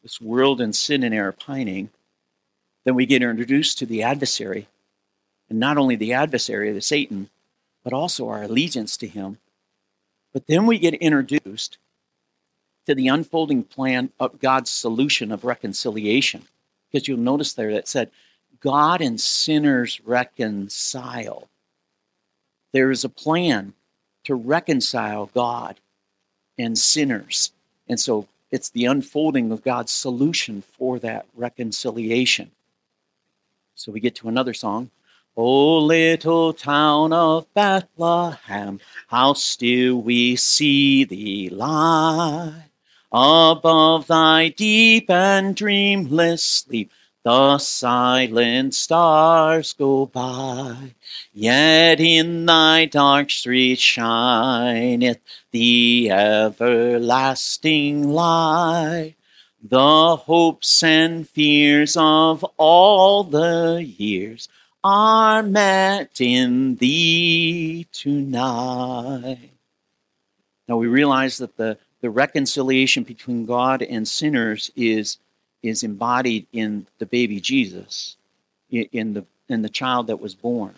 This 0.01 0.19
world 0.19 0.59
and 0.61 0.75
sin 0.75 1.03
and 1.03 1.13
error 1.13 1.31
pining. 1.31 1.91
Then 2.85 2.95
we 2.95 3.05
get 3.05 3.21
introduced 3.21 3.77
to 3.77 3.85
the 3.85 4.01
adversary. 4.01 4.67
And 5.47 5.59
not 5.59 5.77
only 5.77 5.95
the 5.95 6.13
adversary, 6.13 6.71
the 6.71 6.81
Satan, 6.81 7.29
but 7.83 7.93
also 7.93 8.29
our 8.29 8.41
allegiance 8.41 8.97
to 8.97 9.05
him 9.05 9.37
but 10.33 10.47
then 10.47 10.65
we 10.65 10.79
get 10.79 10.93
introduced 10.95 11.77
to 12.85 12.95
the 12.95 13.07
unfolding 13.07 13.63
plan 13.63 14.11
of 14.19 14.39
God's 14.39 14.71
solution 14.71 15.31
of 15.31 15.43
reconciliation. 15.43 16.43
Because 16.91 17.07
you'll 17.07 17.19
notice 17.19 17.53
there 17.53 17.73
that 17.73 17.87
said, 17.87 18.11
God 18.59 19.01
and 19.01 19.19
sinners 19.19 20.01
reconcile. 20.03 21.47
There 22.73 22.91
is 22.91 23.03
a 23.03 23.09
plan 23.09 23.73
to 24.23 24.35
reconcile 24.35 25.27
God 25.33 25.79
and 26.57 26.77
sinners. 26.77 27.51
And 27.87 27.99
so 27.99 28.27
it's 28.51 28.69
the 28.69 28.85
unfolding 28.85 29.51
of 29.51 29.63
God's 29.63 29.91
solution 29.91 30.61
for 30.61 30.99
that 30.99 31.25
reconciliation. 31.35 32.51
So 33.75 33.91
we 33.91 33.99
get 33.99 34.15
to 34.15 34.29
another 34.29 34.53
song. 34.53 34.91
O 35.37 35.77
little 35.77 36.51
town 36.51 37.13
of 37.13 37.51
Bethlehem, 37.53 38.81
how 39.07 39.31
still 39.31 40.01
we 40.01 40.35
see 40.35 41.05
thee 41.05 41.47
lie. 41.49 42.65
Above 43.13 44.07
thy 44.07 44.49
deep 44.49 45.09
and 45.09 45.55
dreamless 45.55 46.43
sleep, 46.43 46.91
the 47.23 47.59
silent 47.59 48.75
stars 48.75 49.71
go 49.71 50.05
by. 50.05 50.95
Yet 51.33 52.01
in 52.01 52.45
thy 52.45 52.83
dark 52.83 53.29
street 53.29 53.79
shineth 53.79 55.19
the 55.51 56.11
everlasting 56.11 58.09
light. 58.09 59.15
The 59.63 60.17
hopes 60.17 60.83
and 60.83 61.25
fears 61.29 61.95
of 61.95 62.43
all 62.57 63.23
the 63.23 63.81
years 63.81 64.49
are 64.83 65.43
met 65.43 66.19
in 66.19 66.75
thee 66.75 67.87
tonight. 67.91 69.51
Now 70.67 70.77
we 70.77 70.87
realize 70.87 71.37
that 71.37 71.57
the, 71.57 71.77
the 72.01 72.09
reconciliation 72.09 73.03
between 73.03 73.45
God 73.45 73.81
and 73.81 74.07
sinners 74.07 74.71
is, 74.75 75.17
is 75.61 75.83
embodied 75.83 76.47
in 76.51 76.87
the 76.97 77.05
baby 77.05 77.39
Jesus, 77.39 78.15
in 78.69 79.13
the, 79.13 79.25
in 79.49 79.61
the 79.61 79.69
child 79.69 80.07
that 80.07 80.21
was 80.21 80.33
born. 80.33 80.75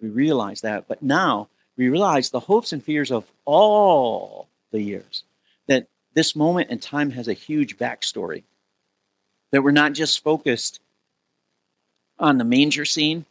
We 0.00 0.08
realize 0.08 0.62
that. 0.62 0.88
But 0.88 1.02
now 1.02 1.48
we 1.76 1.88
realize 1.88 2.30
the 2.30 2.40
hopes 2.40 2.72
and 2.72 2.82
fears 2.82 3.12
of 3.12 3.30
all 3.44 4.48
the 4.72 4.82
years. 4.82 5.22
That 5.68 5.86
this 6.14 6.34
moment 6.34 6.70
in 6.70 6.80
time 6.80 7.10
has 7.12 7.28
a 7.28 7.34
huge 7.34 7.78
backstory. 7.78 8.42
That 9.52 9.62
we're 9.62 9.70
not 9.70 9.92
just 9.92 10.24
focused 10.24 10.80
on 12.22 12.38
the 12.38 12.44
manger 12.44 12.86
scene. 12.86 13.26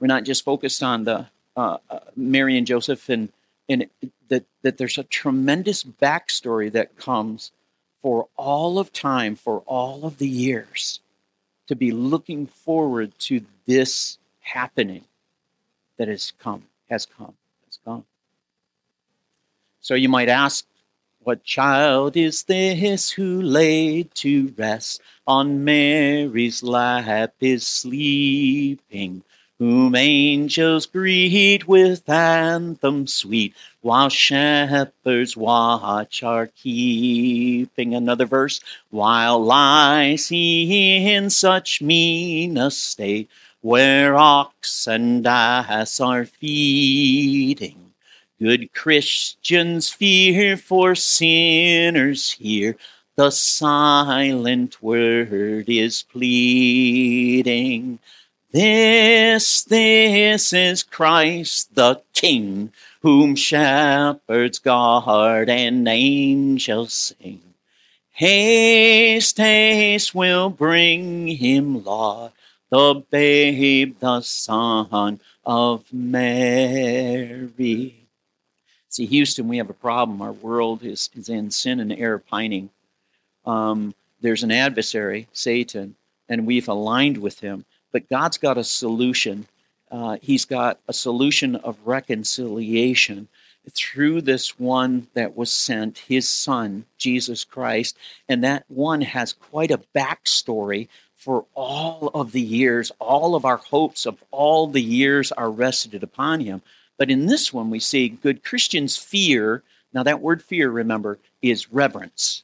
We're 0.00 0.06
not 0.06 0.24
just 0.24 0.44
focused 0.44 0.82
on 0.82 1.04
the 1.04 1.26
uh, 1.56 1.78
uh, 1.90 2.00
Mary 2.14 2.56
and 2.56 2.66
Joseph, 2.66 3.08
and 3.08 3.30
and 3.68 3.86
that 4.28 4.44
that 4.62 4.78
there's 4.78 4.98
a 4.98 5.04
tremendous 5.04 5.82
backstory 5.82 6.70
that 6.72 6.96
comes 6.96 7.50
for 8.00 8.28
all 8.36 8.78
of 8.78 8.92
time, 8.92 9.34
for 9.34 9.62
all 9.66 10.04
of 10.06 10.18
the 10.18 10.28
years, 10.28 11.00
to 11.66 11.74
be 11.74 11.90
looking 11.90 12.46
forward 12.46 13.18
to 13.18 13.42
this 13.66 14.18
happening 14.40 15.04
that 15.96 16.08
has 16.08 16.32
come, 16.38 16.62
has 16.88 17.04
come, 17.04 17.34
has 17.64 17.78
come. 17.84 18.04
So 19.80 19.94
you 19.94 20.08
might 20.08 20.28
ask, 20.28 20.64
what 21.26 21.42
child 21.42 22.16
is 22.16 22.44
this 22.44 23.10
who 23.10 23.42
laid 23.42 24.14
to 24.14 24.54
rest 24.56 25.02
on 25.26 25.64
Mary's 25.64 26.62
lap 26.62 27.34
is 27.40 27.66
sleeping? 27.66 29.24
whom 29.58 29.96
angels 29.96 30.86
greet 30.86 31.66
with 31.66 32.08
anthems 32.08 33.14
sweet, 33.14 33.52
while 33.80 34.08
shepherds 34.08 35.36
watch 35.36 36.22
are 36.22 36.46
keeping. 36.46 37.94
Another 37.94 38.26
verse, 38.26 38.60
while 38.90 39.42
lies 39.42 40.28
he 40.28 41.12
in 41.12 41.28
such 41.30 41.82
mean 41.82 42.56
a 42.56 42.70
state, 42.70 43.28
where 43.62 44.14
ox 44.14 44.86
and 44.86 45.26
ass 45.26 45.98
are 45.98 46.26
feeding. 46.26 47.85
Good 48.38 48.74
Christians 48.74 49.88
fear 49.88 50.58
for 50.58 50.94
sinners 50.94 52.32
here. 52.32 52.76
The 53.16 53.30
silent 53.30 54.82
word 54.82 55.70
is 55.70 56.02
pleading. 56.02 57.98
This, 58.52 59.64
this 59.64 60.52
is 60.52 60.82
Christ 60.82 61.76
the 61.76 62.02
King, 62.12 62.74
whom 63.00 63.36
shepherds 63.36 64.58
guard 64.58 65.48
and 65.48 65.88
angels 65.88 67.14
sing. 67.18 67.40
Haste, 68.10 69.38
haste 69.38 70.14
will 70.14 70.50
bring 70.50 71.28
him 71.28 71.84
Lord, 71.84 72.32
the 72.68 73.02
babe, 73.10 73.98
the 73.98 74.20
son 74.20 75.20
of 75.42 75.90
Mary. 75.90 78.05
See, 78.96 79.06
Houston, 79.06 79.48
we 79.48 79.58
have 79.58 79.70
a 79.70 79.74
problem. 79.74 80.22
Our 80.22 80.32
world 80.32 80.82
is, 80.82 81.10
is 81.14 81.28
in 81.28 81.50
sin 81.50 81.80
and 81.80 81.92
error 81.92 82.18
pining. 82.18 82.70
Um, 83.44 83.94
there's 84.20 84.42
an 84.42 84.50
adversary, 84.50 85.28
Satan, 85.32 85.96
and 86.28 86.46
we've 86.46 86.68
aligned 86.68 87.18
with 87.18 87.40
him 87.40 87.64
but 87.96 88.10
God's 88.10 88.36
got 88.36 88.58
a 88.58 88.64
solution. 88.64 89.46
Uh, 89.90 90.18
he's 90.20 90.44
got 90.44 90.78
a 90.86 90.92
solution 90.92 91.56
of 91.56 91.78
reconciliation 91.86 93.28
through 93.74 94.20
this 94.20 94.58
one 94.58 95.06
that 95.14 95.34
was 95.34 95.50
sent, 95.50 95.96
his 95.98 96.28
son, 96.28 96.84
Jesus 96.98 97.42
Christ. 97.42 97.96
And 98.28 98.44
that 98.44 98.64
one 98.68 99.00
has 99.00 99.32
quite 99.32 99.70
a 99.70 99.80
backstory 99.94 100.88
for 101.16 101.46
all 101.54 102.10
of 102.12 102.32
the 102.32 102.40
years. 102.42 102.92
All 102.98 103.34
of 103.34 103.46
our 103.46 103.56
hopes 103.56 104.04
of 104.04 104.22
all 104.30 104.66
the 104.66 104.82
years 104.82 105.32
are 105.32 105.50
rested 105.50 106.02
upon 106.02 106.40
him. 106.40 106.60
But 106.98 107.10
in 107.10 107.26
this 107.26 107.52
one, 107.52 107.70
we 107.70 107.80
see 107.80 108.08
good 108.08 108.42
Christians 108.42 108.96
fear. 108.96 109.62
Now, 109.92 110.02
that 110.02 110.20
word 110.20 110.42
fear, 110.42 110.70
remember, 110.70 111.18
is 111.42 111.72
reverence. 111.72 112.42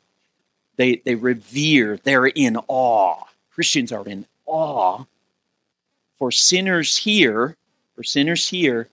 They, 0.77 0.97
they 1.05 1.15
revere, 1.15 1.99
they're 2.03 2.27
in 2.27 2.57
awe. 2.69 3.25
Christians 3.51 3.93
are 3.93 4.07
in 4.07 4.27
awe 4.47 5.05
for 6.23 6.31
sinners 6.31 6.99
here, 6.99 7.57
for 7.97 8.05
sinners 8.05 8.49
here, 8.49 8.87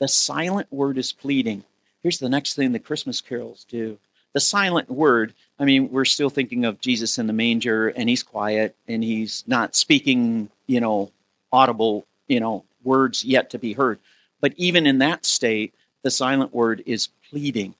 the 0.00 0.06
silent 0.06 0.70
word 0.70 0.98
is 0.98 1.14
pleading. 1.14 1.64
Here's 2.02 2.18
the 2.18 2.28
next 2.28 2.56
thing 2.56 2.72
the 2.72 2.78
Christmas 2.78 3.22
carols 3.22 3.64
do. 3.70 3.96
The 4.34 4.40
silent 4.40 4.90
word, 4.90 5.32
I 5.58 5.64
mean, 5.64 5.90
we're 5.90 6.04
still 6.04 6.28
thinking 6.28 6.66
of 6.66 6.78
Jesus 6.78 7.16
in 7.16 7.26
the 7.26 7.32
manger 7.32 7.88
and 7.88 8.06
he's 8.06 8.22
quiet 8.22 8.76
and 8.86 9.02
he's 9.02 9.44
not 9.46 9.76
speaking, 9.76 10.50
you 10.66 10.78
know, 10.78 11.10
audible, 11.50 12.04
you 12.26 12.38
know, 12.38 12.64
words 12.84 13.24
yet 13.24 13.48
to 13.48 13.58
be 13.58 13.72
heard. 13.72 13.98
But 14.40 14.54
even 14.56 14.86
in 14.86 14.98
that 14.98 15.24
state, 15.24 15.74
the 16.02 16.10
silent 16.10 16.54
word 16.54 16.82
is 16.86 17.08
pleading. 17.28 17.74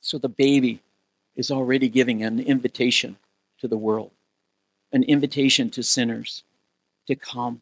So 0.00 0.18
the 0.18 0.28
baby 0.28 0.80
is 1.36 1.50
already 1.50 1.88
giving 1.88 2.22
an 2.22 2.40
invitation 2.40 3.16
to 3.60 3.68
the 3.68 3.78
world, 3.78 4.10
an 4.92 5.02
invitation 5.04 5.70
to 5.70 5.82
sinners 5.82 6.42
to 7.06 7.14
come 7.14 7.60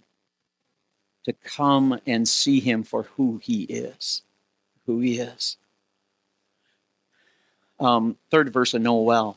to 1.29 1.35
come 1.45 2.01
and 2.07 2.27
see 2.27 2.59
him 2.59 2.83
for 2.83 3.03
who 3.03 3.39
he 3.43 3.65
is. 3.65 4.23
Who 4.87 5.01
he 5.01 5.19
is. 5.19 5.59
Um, 7.79 8.17
third 8.31 8.51
verse 8.51 8.73
of 8.73 8.81
Noel. 8.81 9.37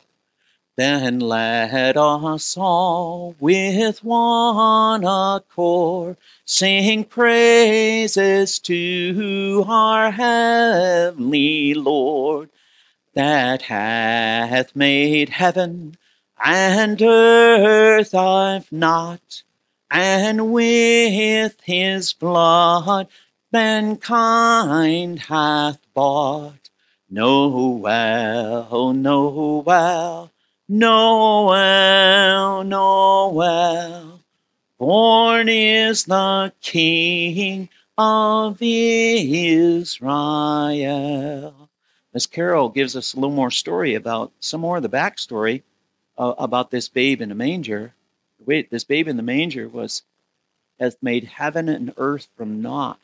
Then 0.77 1.19
let 1.19 1.97
us 1.97 2.55
all 2.57 3.35
with 3.39 4.03
one 4.03 5.03
accord 5.03 6.15
sing 6.45 7.03
praises 7.03 8.57
to 8.59 9.65
our 9.67 10.11
heavenly 10.11 11.73
Lord 11.73 12.49
that 13.13 13.63
hath 13.63 14.73
made 14.73 15.29
heaven 15.29 15.97
and 16.43 17.01
earth 17.01 18.15
I've 18.15 18.71
not 18.71 19.43
and 19.91 20.53
with 20.53 21.59
his 21.63 22.13
blood 22.13 23.09
mankind 23.51 25.19
hath 25.19 25.79
bought. 25.93 26.69
Noel, 27.09 28.93
Noel, 28.93 30.31
Noel, 30.73 32.63
Noel. 32.63 34.21
Born 34.77 35.49
is 35.49 36.05
the 36.05 36.53
King 36.61 37.67
of 37.97 38.57
Israel. 38.61 39.89
This 42.13 42.25
carol 42.25 42.69
gives 42.69 42.95
us 42.95 43.13
a 43.13 43.17
little 43.17 43.35
more 43.35 43.51
story 43.51 43.95
about 43.95 44.31
some 44.39 44.61
more 44.61 44.77
of 44.77 44.83
the 44.83 44.89
backstory 44.89 45.63
uh, 46.17 46.35
about 46.37 46.71
this 46.71 46.87
babe 46.87 47.21
in 47.21 47.31
a 47.31 47.35
manger 47.35 47.93
wait, 48.45 48.69
this 48.69 48.83
babe 48.83 49.07
in 49.07 49.17
the 49.17 49.23
manger 49.23 49.67
was 49.67 50.03
hath 50.79 50.97
made 51.01 51.25
heaven 51.25 51.69
and 51.69 51.93
earth 51.97 52.27
from 52.35 52.61
naught. 52.61 52.99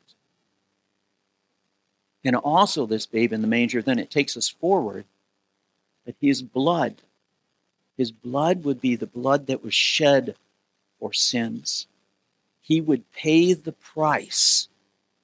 And 2.23 2.35
also 2.35 2.85
this 2.85 3.05
babe 3.05 3.31
in 3.31 3.41
the 3.41 3.47
manger, 3.47 3.81
then 3.81 3.99
it 3.99 4.09
takes 4.09 4.35
us 4.35 4.49
forward 4.49 5.05
that 6.05 6.15
his 6.19 6.41
blood, 6.41 7.01
his 7.97 8.11
blood 8.11 8.63
would 8.63 8.79
be 8.79 8.95
the 8.95 9.07
blood 9.07 9.47
that 9.47 9.63
was 9.63 9.73
shed 9.73 10.35
for 10.99 11.11
sins. 11.11 11.87
He 12.61 12.79
would 12.79 13.11
pay 13.11 13.53
the 13.53 13.71
price 13.71 14.67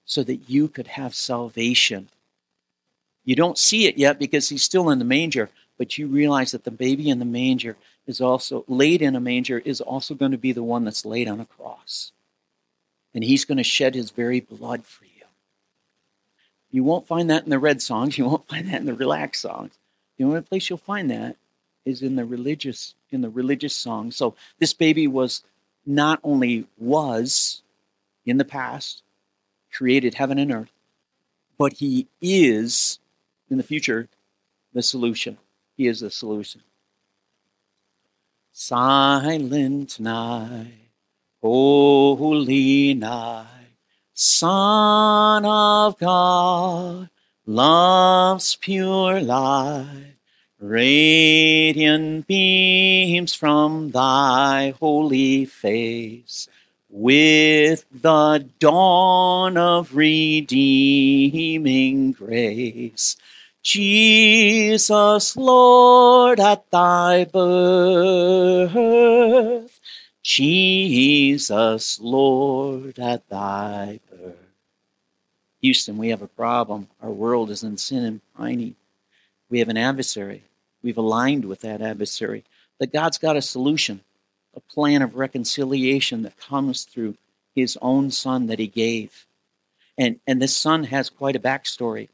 so 0.05 0.23
that 0.23 0.49
you 0.49 0.67
could 0.67 0.87
have 0.87 1.13
salvation. 1.13 2.09
You 3.23 3.35
don't 3.35 3.57
see 3.57 3.85
it 3.85 3.97
yet 3.97 4.19
because 4.19 4.49
he's 4.49 4.63
still 4.63 4.89
in 4.89 4.99
the 4.99 5.05
manger, 5.05 5.49
but 5.77 5.97
you 5.97 6.07
realize 6.07 6.51
that 6.51 6.63
the 6.63 6.71
baby 6.71 7.09
in 7.09 7.19
the 7.19 7.25
manger 7.25 7.77
is 8.05 8.19
also 8.19 8.65
laid 8.67 9.01
in 9.01 9.15
a 9.15 9.19
manger 9.19 9.59
is 9.59 9.79
also 9.79 10.13
going 10.13 10.31
to 10.31 10.37
be 10.37 10.51
the 10.51 10.63
one 10.63 10.83
that's 10.83 11.05
laid 11.05 11.27
on 11.29 11.39
a 11.39 11.45
cross. 11.45 12.11
And 13.13 13.23
he's 13.23 13.45
going 13.45 13.59
to 13.59 13.63
shed 13.63 13.95
his 13.95 14.09
very 14.11 14.39
blood 14.39 14.85
for 14.85 15.05
you. 15.05 15.11
You 16.71 16.83
won't 16.83 17.07
find 17.07 17.29
that 17.29 17.43
in 17.43 17.49
the 17.49 17.59
red 17.59 17.81
songs, 17.81 18.17
you 18.17 18.25
won't 18.25 18.47
find 18.47 18.67
that 18.69 18.81
in 18.81 18.87
the 18.87 18.95
relaxed 18.95 19.41
songs. 19.41 19.77
The 20.17 20.23
only 20.23 20.41
place 20.41 20.69
you'll 20.69 20.79
find 20.79 21.09
that 21.11 21.37
is 21.85 22.01
in 22.01 22.15
the 22.15 22.25
religious 22.25 22.95
in 23.11 23.21
the 23.21 23.29
religious 23.29 23.75
song. 23.75 24.11
So 24.11 24.35
this 24.59 24.73
baby 24.73 25.07
was 25.07 25.43
not 25.85 26.19
only 26.23 26.65
was 26.77 27.61
in 28.25 28.37
the 28.37 28.45
past 28.45 29.03
created 29.71 30.13
heaven 30.13 30.37
and 30.37 30.51
earth, 30.51 30.71
but 31.57 31.73
he 31.73 32.07
is 32.21 32.99
in 33.49 33.57
the 33.57 33.63
future 33.63 34.07
the 34.73 34.83
solution. 34.83 35.37
He 35.75 35.87
is 35.87 35.99
the 35.99 36.09
solution. 36.09 36.61
Silent 38.51 39.99
night, 39.99 40.91
oh, 41.41 42.15
holy 42.15 42.93
night, 42.93 43.47
Son 44.13 45.43
of 45.43 45.97
God, 45.97 47.09
love's 47.47 48.55
pure 48.57 49.19
light, 49.21 50.12
radiant 50.63 52.25
beams 52.25 53.33
from 53.33 53.91
thy 53.91 54.73
holy 54.79 55.43
face, 55.45 56.47
with 56.89 57.85
the 57.91 58.49
dawn 58.59 59.57
of 59.57 59.93
redeeming 59.93 60.53
grace. 62.13 63.17
Jesus, 63.61 65.35
Lord, 65.35 66.39
at 66.39 66.71
thy 66.71 67.25
birth. 67.25 68.71
Jesus, 70.21 71.99
Lord, 71.99 72.97
at 72.99 73.27
thy 73.27 73.99
birth. 74.09 74.37
Houston, 75.61 75.97
we 75.97 76.09
have 76.09 76.21
a 76.21 76.27
problem. 76.27 76.87
Our 77.01 77.09
world 77.11 77.49
is 77.49 77.63
in 77.63 77.77
sin 77.77 78.05
and 78.05 78.21
pining. 78.37 78.75
We 79.49 79.59
have 79.59 79.69
an 79.69 79.77
adversary. 79.77 80.43
We've 80.83 80.97
aligned 80.97 81.45
with 81.45 81.61
that 81.61 81.81
adversary. 81.81 82.43
That 82.79 82.93
God's 82.93 83.17
got 83.17 83.37
a 83.37 83.41
solution, 83.41 84.01
a 84.55 84.59
plan 84.59 85.01
of 85.01 85.15
reconciliation 85.15 86.23
that 86.23 86.37
comes 86.37 86.83
through 86.83 87.15
his 87.55 87.77
own 87.81 88.11
son 88.11 88.47
that 88.47 88.59
he 88.59 88.67
gave. 88.67 89.25
And, 89.97 90.19
and 90.27 90.41
this 90.41 90.55
son 90.55 90.85
has 90.85 91.09
quite 91.09 91.35
a 91.35 91.39
backstory. 91.39 92.09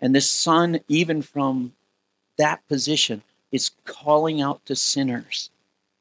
And 0.00 0.14
this 0.14 0.30
son, 0.30 0.80
even 0.88 1.22
from 1.22 1.74
that 2.36 2.66
position, 2.68 3.22
is 3.52 3.70
calling 3.84 4.40
out 4.40 4.64
to 4.66 4.76
sinners. 4.76 5.50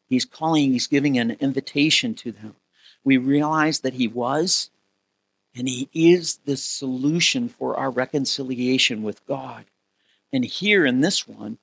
He's 0.10 0.26
calling, 0.26 0.72
he's 0.72 0.88
giving 0.88 1.18
an 1.18 1.38
invitation 1.40 2.14
to 2.16 2.32
them. 2.32 2.56
We 3.04 3.18
realize 3.18 3.82
that 3.82 3.94
he 3.94 4.08
was, 4.08 4.70
and 5.56 5.70
he 5.70 5.90
is 5.94 6.40
the 6.46 6.58
solution 6.58 7.50
for 7.50 7.78
our 7.78 7.90
reconciliation 7.90 9.04
with 9.04 9.26
God. 9.26 9.66
And 10.34 10.44
here 10.44 10.86
in 10.86 11.02
this 11.02 11.28
one, 11.28 11.60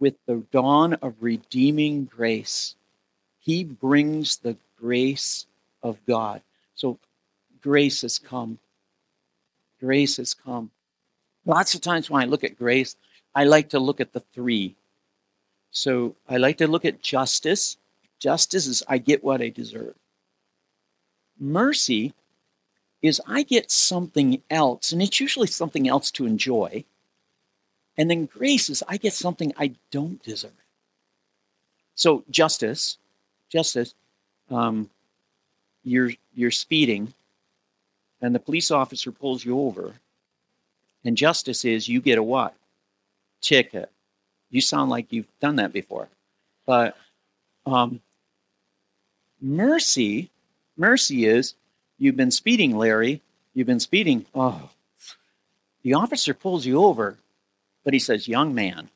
with 0.00 0.14
the 0.26 0.42
dawn 0.50 0.94
of 0.94 1.14
redeeming 1.20 2.06
grace, 2.06 2.74
he 3.38 3.62
brings 3.62 4.38
the 4.38 4.56
grace 4.78 5.46
of 5.82 6.04
God. 6.06 6.42
So 6.74 6.98
grace 7.60 8.02
has 8.02 8.18
come. 8.18 8.58
Grace 9.78 10.16
has 10.16 10.34
come. 10.34 10.70
Lots 11.44 11.74
of 11.74 11.80
times 11.80 12.10
when 12.10 12.22
I 12.22 12.26
look 12.26 12.44
at 12.44 12.58
grace, 12.58 12.96
I 13.34 13.44
like 13.44 13.68
to 13.70 13.78
look 13.78 14.00
at 14.00 14.12
the 14.12 14.20
three. 14.20 14.74
So 15.70 16.16
I 16.28 16.38
like 16.38 16.58
to 16.58 16.66
look 16.66 16.84
at 16.84 17.02
justice. 17.02 17.76
Justice 18.18 18.66
is 18.66 18.82
I 18.88 18.98
get 18.98 19.22
what 19.22 19.40
I 19.40 19.48
deserve. 19.50 19.94
Mercy 21.38 22.12
is 23.00 23.20
I 23.26 23.42
get 23.42 23.70
something 23.70 24.42
else, 24.50 24.92
and 24.92 25.02
it's 25.02 25.20
usually 25.20 25.46
something 25.46 25.88
else 25.88 26.10
to 26.12 26.26
enjoy. 26.26 26.84
And 28.00 28.10
then 28.10 28.24
grace 28.24 28.70
is 28.70 28.82
I 28.88 28.96
get 28.96 29.12
something 29.12 29.52
I 29.58 29.72
don't 29.90 30.22
deserve. 30.22 30.56
So 31.94 32.24
justice, 32.30 32.96
justice, 33.50 33.92
um, 34.50 34.88
you're 35.84 36.12
you're 36.34 36.50
speeding, 36.50 37.12
and 38.22 38.34
the 38.34 38.38
police 38.38 38.70
officer 38.70 39.12
pulls 39.12 39.44
you 39.44 39.60
over, 39.60 39.96
and 41.04 41.14
justice 41.14 41.62
is 41.66 41.90
you 41.90 42.00
get 42.00 42.16
a 42.16 42.22
what? 42.22 42.54
Ticket. 43.42 43.90
You 44.48 44.62
sound 44.62 44.88
like 44.88 45.12
you've 45.12 45.28
done 45.38 45.56
that 45.56 45.74
before, 45.74 46.08
but 46.64 46.96
um, 47.66 48.00
mercy, 49.42 50.30
mercy 50.78 51.26
is 51.26 51.52
you've 51.98 52.16
been 52.16 52.30
speeding, 52.30 52.78
Larry. 52.78 53.20
You've 53.52 53.66
been 53.66 53.78
speeding. 53.78 54.24
Oh, 54.34 54.70
the 55.82 55.92
officer 55.92 56.32
pulls 56.32 56.64
you 56.64 56.82
over, 56.82 57.18
but 57.84 57.92
he 57.92 57.98
says, 57.98 58.28
"Young 58.28 58.54
man," 58.54 58.90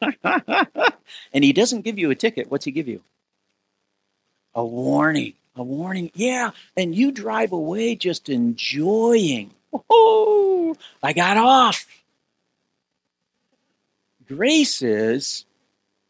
and 0.24 1.44
he 1.44 1.52
doesn't 1.52 1.82
give 1.82 1.98
you 1.98 2.10
a 2.10 2.14
ticket. 2.14 2.50
What's 2.50 2.64
he 2.64 2.70
give 2.70 2.88
you? 2.88 3.02
A 4.54 4.64
warning. 4.64 5.34
A 5.56 5.62
warning. 5.62 6.10
Yeah, 6.14 6.50
and 6.76 6.94
you 6.94 7.12
drive 7.12 7.52
away 7.52 7.96
just 7.96 8.28
enjoying. 8.28 9.52
Oh, 9.90 10.76
I 11.02 11.12
got 11.12 11.36
off. 11.36 11.86
Grace 14.26 14.82
is 14.82 15.44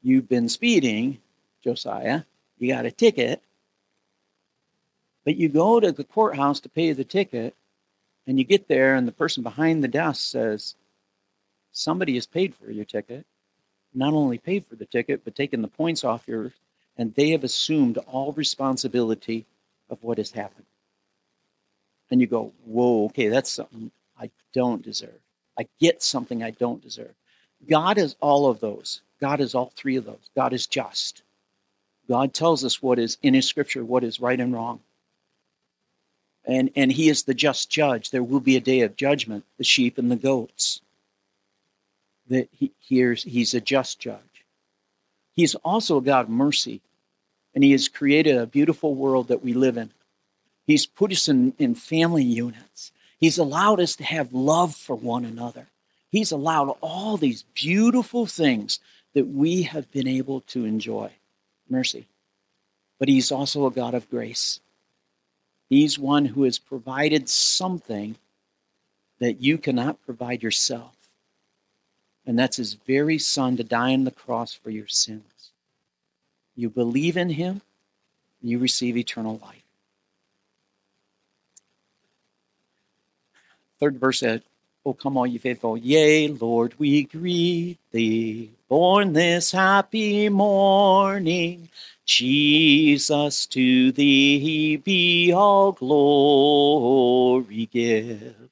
you've 0.02 0.28
been 0.28 0.48
speeding, 0.48 1.18
Josiah. 1.62 2.22
You 2.58 2.72
got 2.72 2.86
a 2.86 2.90
ticket. 2.90 3.42
But 5.24 5.36
you 5.36 5.48
go 5.48 5.78
to 5.78 5.92
the 5.92 6.04
courthouse 6.04 6.60
to 6.60 6.68
pay 6.68 6.92
the 6.92 7.04
ticket, 7.04 7.54
and 8.26 8.38
you 8.38 8.44
get 8.44 8.66
there, 8.66 8.94
and 8.94 9.06
the 9.06 9.12
person 9.12 9.42
behind 9.42 9.84
the 9.84 9.88
desk 9.88 10.22
says, 10.22 10.74
Somebody 11.72 12.14
has 12.14 12.26
paid 12.26 12.54
for 12.54 12.70
your 12.70 12.84
ticket. 12.84 13.26
Not 13.94 14.14
only 14.14 14.38
paid 14.38 14.66
for 14.66 14.76
the 14.76 14.86
ticket, 14.86 15.22
but 15.24 15.34
taken 15.34 15.62
the 15.62 15.68
points 15.68 16.04
off 16.04 16.28
your, 16.28 16.52
and 16.96 17.14
they 17.14 17.30
have 17.30 17.44
assumed 17.44 17.98
all 17.98 18.32
responsibility 18.32 19.46
of 19.88 20.02
what 20.02 20.18
has 20.18 20.30
happened. 20.30 20.66
And 22.10 22.20
you 22.20 22.26
go, 22.26 22.52
Whoa, 22.64 23.06
okay, 23.06 23.28
that's 23.28 23.50
something 23.50 23.90
I 24.18 24.30
don't 24.52 24.82
deserve. 24.82 25.20
I 25.58 25.66
get 25.80 26.02
something 26.02 26.42
I 26.42 26.50
don't 26.50 26.82
deserve. 26.82 27.14
God 27.68 27.98
is 27.98 28.16
all 28.20 28.48
of 28.48 28.60
those. 28.60 29.00
God 29.20 29.40
is 29.40 29.54
all 29.54 29.72
three 29.76 29.96
of 29.96 30.04
those. 30.04 30.30
God 30.36 30.52
is 30.52 30.66
just. 30.66 31.22
God 32.08 32.32
tells 32.32 32.64
us 32.64 32.80
what 32.80 32.98
is 32.98 33.18
in 33.22 33.34
His 33.34 33.46
scripture, 33.46 33.84
what 33.84 34.04
is 34.04 34.20
right 34.20 34.38
and 34.38 34.54
wrong. 34.54 34.80
And, 36.44 36.70
and 36.76 36.92
He 36.92 37.08
is 37.08 37.24
the 37.24 37.34
just 37.34 37.70
judge. 37.70 38.10
There 38.10 38.22
will 38.22 38.40
be 38.40 38.56
a 38.56 38.60
day 38.60 38.80
of 38.80 38.96
judgment, 38.96 39.44
the 39.58 39.64
sheep 39.64 39.98
and 39.98 40.10
the 40.10 40.16
goats. 40.16 40.80
That 42.28 42.48
he, 42.52 42.72
hears, 42.78 43.22
he's 43.22 43.54
a 43.54 43.60
just 43.60 43.98
judge. 43.98 44.44
He's 45.34 45.54
also 45.56 45.98
a 45.98 46.02
God 46.02 46.26
of 46.26 46.30
mercy. 46.30 46.80
And 47.54 47.64
He 47.64 47.72
has 47.72 47.88
created 47.88 48.36
a 48.36 48.46
beautiful 48.46 48.94
world 48.94 49.28
that 49.28 49.42
we 49.42 49.52
live 49.52 49.76
in. 49.76 49.90
He's 50.66 50.84
put 50.84 51.12
us 51.12 51.28
in, 51.28 51.54
in 51.58 51.74
family 51.74 52.24
units. 52.24 52.92
He's 53.18 53.38
allowed 53.38 53.80
us 53.80 53.96
to 53.96 54.04
have 54.04 54.32
love 54.32 54.74
for 54.74 54.94
one 54.94 55.24
another. 55.24 55.68
He's 56.10 56.32
allowed 56.32 56.76
all 56.80 57.16
these 57.16 57.44
beautiful 57.54 58.26
things 58.26 58.80
that 59.14 59.28
we 59.28 59.62
have 59.62 59.90
been 59.90 60.08
able 60.08 60.40
to 60.42 60.64
enjoy. 60.64 61.12
Mercy. 61.68 62.06
But 62.98 63.08
He's 63.08 63.30
also 63.30 63.66
a 63.66 63.70
God 63.70 63.94
of 63.94 64.10
grace. 64.10 64.60
He's 65.70 65.98
one 65.98 66.24
who 66.24 66.44
has 66.44 66.58
provided 66.58 67.28
something 67.28 68.16
that 69.20 69.40
you 69.40 69.56
cannot 69.56 70.04
provide 70.04 70.42
yourself. 70.42 70.96
And 72.28 72.38
that's 72.38 72.58
His 72.58 72.74
very 72.74 73.18
Son 73.18 73.56
to 73.56 73.64
die 73.64 73.94
on 73.94 74.04
the 74.04 74.10
cross 74.10 74.52
for 74.52 74.68
your 74.68 74.86
sins. 74.86 75.50
You 76.54 76.68
believe 76.68 77.16
in 77.16 77.30
Him, 77.30 77.62
you 78.42 78.58
receive 78.58 78.98
eternal 78.98 79.40
life. 79.42 79.62
Third 83.80 83.98
verse 83.98 84.20
said, 84.20 84.42
Oh, 84.84 84.92
come 84.92 85.16
all 85.16 85.26
ye 85.26 85.38
faithful. 85.38 85.78
Yea, 85.78 86.28
Lord, 86.28 86.74
we 86.78 87.04
greet 87.04 87.78
thee, 87.92 88.50
born 88.68 89.14
this 89.14 89.52
happy 89.52 90.28
morning. 90.28 91.70
Jesus, 92.04 93.46
to 93.46 93.90
thee 93.92 94.76
be 94.76 95.32
all 95.32 95.72
glory 95.72 97.70
give. 97.72 98.47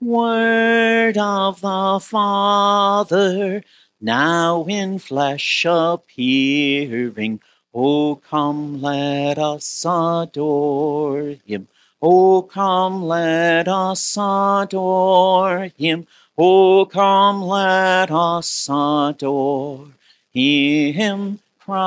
Word 0.00 1.16
of 1.16 1.60
the 1.60 2.00
Father, 2.02 3.62
now 4.00 4.64
in 4.64 4.98
flesh 4.98 5.64
appearing. 5.64 7.40
Oh, 7.72 8.16
come, 8.16 8.82
let 8.82 9.38
us 9.38 9.86
adore 9.88 11.36
him. 11.46 11.68
Oh, 12.02 12.42
come, 12.42 13.04
let 13.04 13.68
us 13.68 14.18
adore 14.18 15.70
him. 15.78 16.08
Oh, 16.36 16.86
come, 16.86 17.42
let 17.42 18.10
us 18.10 18.68
adore 18.68 19.86
him, 20.32 21.38
Christ 21.60 21.84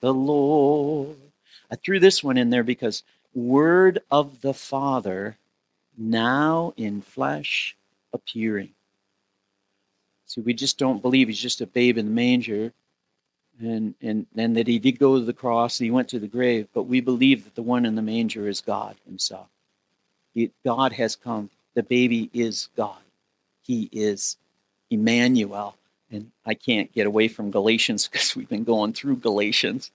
the 0.00 0.12
Lord. 0.12 1.16
I 1.70 1.76
threw 1.76 2.00
this 2.00 2.22
one 2.22 2.36
in 2.36 2.50
there 2.50 2.64
because 2.64 3.02
word 3.34 4.00
of 4.10 4.42
the 4.42 4.52
Father 4.52 5.38
now 5.96 6.72
in 6.76 7.02
flesh 7.02 7.76
appearing. 8.12 8.70
See, 10.26 10.40
we 10.40 10.54
just 10.54 10.78
don't 10.78 11.02
believe 11.02 11.28
he's 11.28 11.38
just 11.38 11.60
a 11.60 11.66
babe 11.66 11.98
in 11.98 12.06
the 12.06 12.12
manger 12.12 12.72
and, 13.60 13.94
and, 14.00 14.26
and 14.36 14.56
that 14.56 14.66
he 14.66 14.78
did 14.78 14.98
go 14.98 15.18
to 15.18 15.24
the 15.24 15.32
cross 15.32 15.78
and 15.78 15.84
he 15.84 15.90
went 15.90 16.08
to 16.08 16.18
the 16.18 16.28
grave, 16.28 16.68
but 16.72 16.84
we 16.84 17.00
believe 17.00 17.44
that 17.44 17.54
the 17.54 17.62
one 17.62 17.84
in 17.84 17.94
the 17.94 18.02
manger 18.02 18.48
is 18.48 18.60
God 18.60 18.96
himself. 19.06 19.48
He, 20.34 20.50
God 20.64 20.92
has 20.92 21.16
come. 21.16 21.50
The 21.74 21.82
baby 21.82 22.30
is 22.32 22.68
God. 22.76 22.98
He 23.62 23.88
is 23.92 24.36
Emmanuel. 24.90 25.76
And 26.10 26.30
I 26.44 26.54
can't 26.54 26.92
get 26.92 27.06
away 27.06 27.28
from 27.28 27.50
Galatians 27.50 28.08
because 28.10 28.34
we've 28.34 28.48
been 28.48 28.64
going 28.64 28.92
through 28.92 29.16
Galatians. 29.16 29.90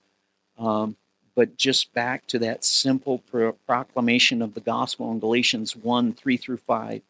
Um, 0.58 0.96
but 1.38 1.56
just 1.56 1.94
back 1.94 2.26
to 2.26 2.36
that 2.40 2.64
simple 2.64 3.18
pro- 3.30 3.52
proclamation 3.52 4.42
of 4.42 4.54
the 4.54 4.60
gospel 4.60 5.12
in 5.12 5.20
Galatians 5.20 5.76
1 5.76 6.14
3 6.14 6.36
through 6.36 6.56
5. 6.56 7.00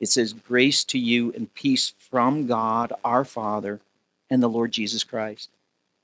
It 0.00 0.08
says, 0.08 0.32
Grace 0.32 0.82
to 0.86 0.98
you 0.98 1.32
and 1.36 1.54
peace 1.54 1.94
from 1.96 2.48
God 2.48 2.92
our 3.04 3.24
Father 3.24 3.78
and 4.28 4.42
the 4.42 4.48
Lord 4.48 4.72
Jesus 4.72 5.04
Christ 5.04 5.48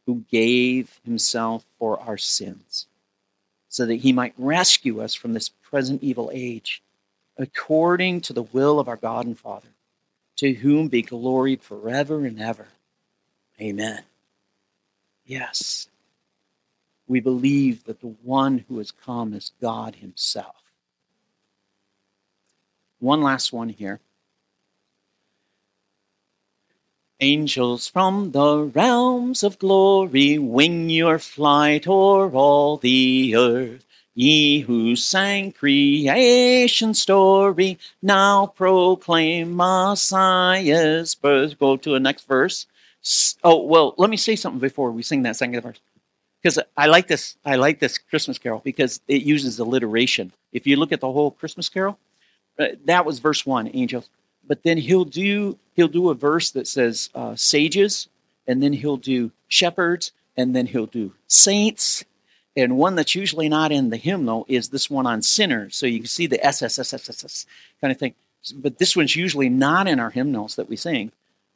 who 0.07 0.23
gave 0.31 1.01
himself 1.05 1.65
for 1.81 1.99
our 1.99 2.17
sins, 2.17 2.87
so 3.69 3.87
that 3.87 3.97
he 3.97 4.13
might 4.13 4.35
rescue 4.39 5.03
us 5.03 5.15
from 5.15 5.33
this 5.33 5.49
present 5.49 6.01
evil 6.01 6.31
age, 6.33 6.81
according 7.37 8.21
to 8.21 8.33
the 8.33 8.45
will 8.45 8.79
of 8.79 8.87
our 8.87 8.99
God 8.99 9.27
and 9.27 9.37
Father, 9.37 9.71
to 10.37 10.53
whom 10.53 10.87
be 10.87 11.03
glory 11.03 11.57
forever 11.57 12.25
and 12.25 12.41
ever. 12.41 12.69
Amen. 13.61 14.05
Yes, 15.27 15.89
we 17.07 17.21
believe 17.21 17.85
that 17.85 18.01
the 18.01 18.15
one 18.23 18.65
who 18.69 18.79
has 18.79 18.91
come 18.91 19.35
is 19.35 19.53
God 19.61 19.97
himself. 19.97 20.57
One 22.99 23.23
last 23.23 23.53
one 23.53 23.69
here. 23.69 24.01
Angels 27.21 27.87
from 27.87 28.33
the 28.33 28.59
realms 28.59 29.43
of 29.43 29.59
glory, 29.59 30.39
wing 30.39 30.91
your 30.91 31.19
flight 31.19 31.87
o'er 31.87 32.31
all 32.31 32.77
the 32.77 33.35
earth. 33.37 33.85
Ye 34.17 34.61
who 34.61 34.95
sang 34.95 35.53
creation's 35.53 37.01
story, 37.01 37.79
now 38.01 38.47
proclaim 38.47 39.57
Messiah's 39.57 41.15
birth. 41.15 41.59
Go 41.59 41.77
to 41.77 41.91
the 41.91 42.01
next 42.01 42.27
verse. 42.29 42.67
Oh, 43.43 43.65
well, 43.65 43.95
let 43.99 44.11
me 44.11 44.17
say 44.17 44.37
something 44.37 44.61
before 44.61 44.93
we 44.93 45.03
sing 45.03 45.23
that 45.23 45.37
second 45.37 45.61
verse. 45.61 45.81
Because 46.45 46.59
I 46.77 46.89
like 46.89 47.09
this, 47.09 47.39
I 47.47 47.57
like 47.57 47.79
this 47.79 47.97
Christmas 47.97 48.37
carol 48.37 48.61
because 48.63 49.01
it 49.09 49.23
uses 49.23 49.59
alliteration. 49.59 50.31
If 50.53 50.67
you 50.67 50.77
look 50.77 50.93
at 50.93 51.01
the 51.01 51.11
whole 51.11 51.31
Christmas 51.31 51.71
carol, 51.71 51.99
uh, 52.59 52.67
that 52.85 53.07
was 53.07 53.19
verse 53.19 53.47
one, 53.47 53.71
angels. 53.73 54.11
But 54.47 54.63
then 54.63 54.77
he'll 54.77 55.07
do 55.07 55.59
he'll 55.75 55.89
do 55.89 56.11
a 56.11 56.15
verse 56.15 56.51
that 56.51 56.69
says 56.69 57.09
uh, 57.15 57.35
sages, 57.35 58.09
and 58.47 58.63
then 58.63 58.75
he'll 58.75 58.99
do 58.99 59.33
shepherds, 59.49 60.13
and 60.37 60.55
then 60.55 60.67
he'll 60.67 60.85
do 60.85 61.15
saints, 61.29 62.05
and 62.55 62.77
one 62.77 62.95
that's 62.95 63.15
usually 63.15 63.49
not 63.49 63.73
in 63.73 63.89
the 63.89 63.97
hymnal 63.97 64.45
is 64.47 64.69
this 64.69 64.91
one 64.91 65.07
on 65.07 65.23
sinners. 65.23 65.75
So 65.75 65.87
you 65.87 66.01
can 66.01 66.09
see 66.09 66.27
the 66.27 66.39
SSSSSS 66.39 67.47
kind 67.81 67.91
of 67.91 67.99
thing. 67.99 68.15
But 68.55 68.77
this 68.79 68.95
one's 68.95 69.17
usually 69.17 69.49
not 69.49 69.89
in 69.89 69.99
our 69.99 70.11
hymnals 70.11 70.57
that 70.57 70.69
we 70.69 70.77
sing. 70.77 71.11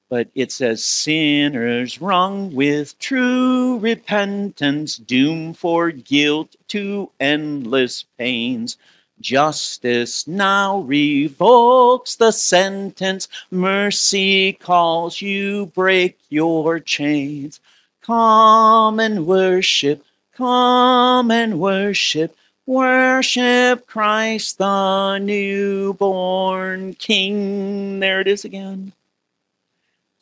But 0.09 0.29
it 0.35 0.53
says, 0.53 0.85
Sinners 0.85 2.01
wrung 2.01 2.55
with 2.55 2.99
true 2.99 3.79
repentance, 3.79 4.97
doomed 4.97 5.59
for 5.59 5.91
guilt 5.91 6.57
to 6.69 7.11
endless 7.21 8.05
pains. 8.19 8.77
Justice 9.21 10.27
now 10.27 10.79
revokes 10.79 12.17
the 12.17 12.31
sentence. 12.31 13.29
Mercy 13.51 14.55
calls 14.55 15.21
you, 15.21 15.67
break 15.67 16.19
your 16.31 16.81
chains. 16.81 17.61
Come 18.03 19.01
and 19.01 19.27
worship 19.27 20.05
Come 20.39 21.33
and 21.33 21.59
worship, 21.59 22.37
worship 22.65 23.89
Christ 23.89 24.59
the 24.59 25.19
newborn 25.19 26.95
King. 26.95 27.99
There 27.99 28.21
it 28.21 28.29
is 28.29 28.45
again. 28.45 28.93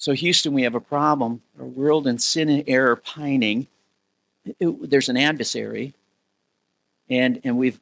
So, 0.07 0.13
Houston, 0.13 0.53
we 0.53 0.63
have 0.63 0.77
a 0.77 0.81
problem. 0.81 1.43
Our 1.59 1.67
world 1.67 2.07
in 2.07 2.21
sin 2.21 2.49
and 2.49 2.63
error 2.69 2.95
pining. 2.95 3.67
It, 4.61 4.89
there's 4.89 5.09
an 5.09 5.17
adversary, 5.17 5.95
and, 7.11 7.41
and 7.43 7.59
we've 7.59 7.81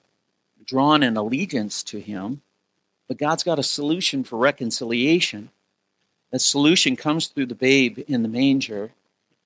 drawn 0.65 1.03
an 1.03 1.19
allegiance 1.19 1.83
to 1.83 2.01
him, 2.01 2.41
but 3.09 3.19
God's 3.19 3.43
got 3.43 3.59
a 3.59 3.63
solution 3.63 4.25
for 4.25 4.39
reconciliation. 4.39 5.51
That 6.31 6.39
solution 6.39 6.97
comes 6.97 7.27
through 7.27 7.45
the 7.45 7.55
babe 7.55 7.99
in 8.09 8.23
the 8.23 8.29
manger. 8.31 8.93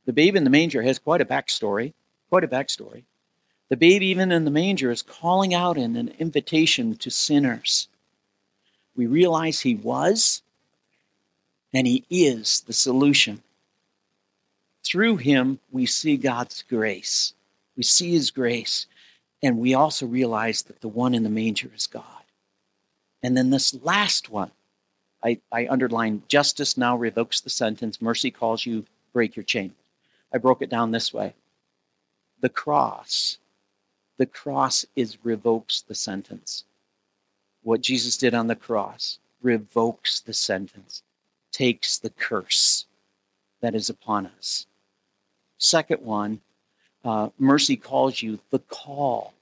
The 0.04 0.12
babe 0.12 0.36
in 0.36 0.44
the 0.44 0.48
manger 0.48 0.82
has 0.82 1.00
quite 1.00 1.20
a 1.20 1.24
backstory. 1.24 1.94
Quite 2.28 2.44
a 2.44 2.46
backstory. 2.46 3.02
The 3.70 3.76
babe, 3.76 4.02
even 4.02 4.30
in 4.30 4.44
the 4.44 4.52
manger, 4.52 4.92
is 4.92 5.02
calling 5.02 5.52
out 5.52 5.76
in 5.76 5.96
an 5.96 6.14
invitation 6.20 6.94
to 6.98 7.10
sinners. 7.10 7.88
We 8.94 9.08
realize 9.08 9.62
he 9.62 9.74
was 9.74 10.42
and 11.72 11.86
he 11.86 12.04
is 12.10 12.60
the 12.60 12.72
solution. 12.72 13.42
Through 14.84 15.18
him, 15.18 15.58
we 15.70 15.86
see 15.86 16.16
God's 16.16 16.62
grace. 16.62 17.34
We 17.76 17.82
see 17.82 18.12
his 18.12 18.30
grace. 18.30 18.86
And 19.42 19.58
we 19.58 19.74
also 19.74 20.06
realize 20.06 20.62
that 20.62 20.80
the 20.80 20.88
one 20.88 21.14
in 21.14 21.22
the 21.22 21.30
manger 21.30 21.70
is 21.74 21.86
God. 21.86 22.04
And 23.22 23.36
then 23.36 23.50
this 23.50 23.78
last 23.82 24.30
one, 24.30 24.50
I, 25.22 25.40
I 25.52 25.66
underlined 25.68 26.28
justice 26.28 26.76
now 26.76 26.96
revokes 26.96 27.40
the 27.40 27.50
sentence, 27.50 28.00
mercy 28.00 28.30
calls 28.30 28.64
you, 28.64 28.86
break 29.12 29.36
your 29.36 29.44
chain. 29.44 29.74
I 30.32 30.38
broke 30.38 30.62
it 30.62 30.70
down 30.70 30.90
this 30.90 31.12
way 31.12 31.34
the 32.40 32.48
cross. 32.48 33.38
The 34.16 34.26
cross 34.26 34.86
is 34.94 35.18
revokes 35.24 35.80
the 35.82 35.94
sentence. 35.94 36.64
What 37.62 37.80
Jesus 37.80 38.16
did 38.16 38.34
on 38.34 38.46
the 38.46 38.56
cross 38.56 39.18
revokes 39.42 40.20
the 40.20 40.34
sentence, 40.34 41.02
takes 41.52 41.98
the 41.98 42.10
curse 42.10 42.86
that 43.60 43.74
is 43.74 43.90
upon 43.90 44.26
us. 44.26 44.66
Second 45.58 46.02
one, 46.02 46.40
uh, 47.04 47.30
mercy 47.38 47.76
calls 47.76 48.22
you 48.22 48.38
the 48.50 48.58
call. 48.58 49.32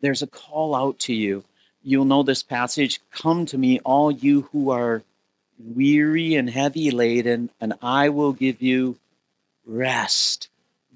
There's 0.00 0.22
a 0.22 0.26
call 0.26 0.74
out 0.74 0.98
to 1.00 1.14
you. 1.14 1.44
You'll 1.82 2.04
know 2.04 2.22
this 2.22 2.42
passage 2.42 3.00
Come 3.10 3.46
to 3.46 3.58
me, 3.58 3.80
all 3.80 4.10
you 4.10 4.42
who 4.52 4.70
are 4.70 5.02
weary 5.58 6.34
and 6.34 6.48
heavy 6.48 6.90
laden, 6.90 7.50
and 7.60 7.74
I 7.82 8.08
will 8.08 8.32
give 8.32 8.62
you 8.62 8.96
rest 9.66 10.48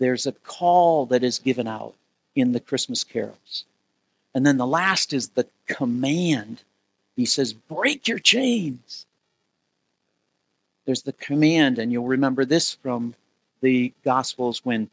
there's 0.03 0.27
a 0.27 0.33
call 0.33 1.07
that 1.07 1.23
is 1.23 1.39
given 1.39 1.69
out 1.69 1.95
in 2.35 2.51
the 2.51 2.59
Christmas 2.59 3.05
carols. 3.05 3.65
And 4.35 4.45
then 4.45 4.57
the 4.57 4.67
last 4.67 5.13
is 5.13 5.29
the 5.29 5.47
command. 5.69 6.63
He 7.15 7.25
says, 7.25 7.53
Break 7.53 8.09
your 8.09 8.19
chains. 8.19 9.07
There's 10.85 11.03
the 11.03 11.13
command, 11.13 11.79
and 11.79 11.93
you'll 11.93 12.07
remember 12.07 12.45
this 12.45 12.75
from 12.75 13.15
the 13.61 13.93
Gospels 14.05 14.65
when 14.65 14.91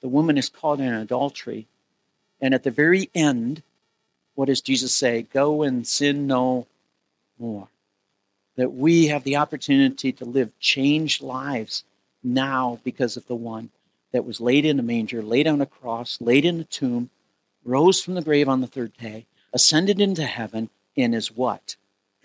the 0.00 0.08
woman 0.08 0.38
is 0.38 0.48
caught 0.48 0.80
in 0.80 0.92
adultery. 0.92 1.66
And 2.40 2.54
at 2.54 2.62
the 2.62 2.70
very 2.70 3.10
end, 3.14 3.62
what 4.34 4.46
does 4.46 4.60
Jesus 4.60 4.94
say? 4.94 5.22
Go 5.22 5.62
and 5.62 5.86
sin 5.86 6.26
no 6.26 6.66
more. 7.38 7.68
That 8.56 8.72
we 8.72 9.06
have 9.08 9.24
the 9.24 9.36
opportunity 9.36 10.12
to 10.12 10.24
live 10.24 10.58
changed 10.58 11.22
lives 11.22 11.84
now 12.22 12.80
because 12.84 13.16
of 13.16 13.26
the 13.26 13.36
one 13.36 13.70
that 14.12 14.24
was 14.24 14.40
laid 14.40 14.64
in 14.64 14.78
a 14.78 14.82
manger, 14.82 15.22
laid 15.22 15.46
on 15.46 15.60
a 15.60 15.66
cross, 15.66 16.18
laid 16.20 16.44
in 16.44 16.60
a 16.60 16.64
tomb, 16.64 17.10
rose 17.64 18.02
from 18.02 18.14
the 18.14 18.22
grave 18.22 18.48
on 18.48 18.60
the 18.60 18.66
third 18.66 18.92
day, 18.98 19.26
ascended 19.52 20.00
into 20.00 20.24
heaven, 20.24 20.68
and 20.96 21.14
is 21.14 21.32
what? 21.32 21.76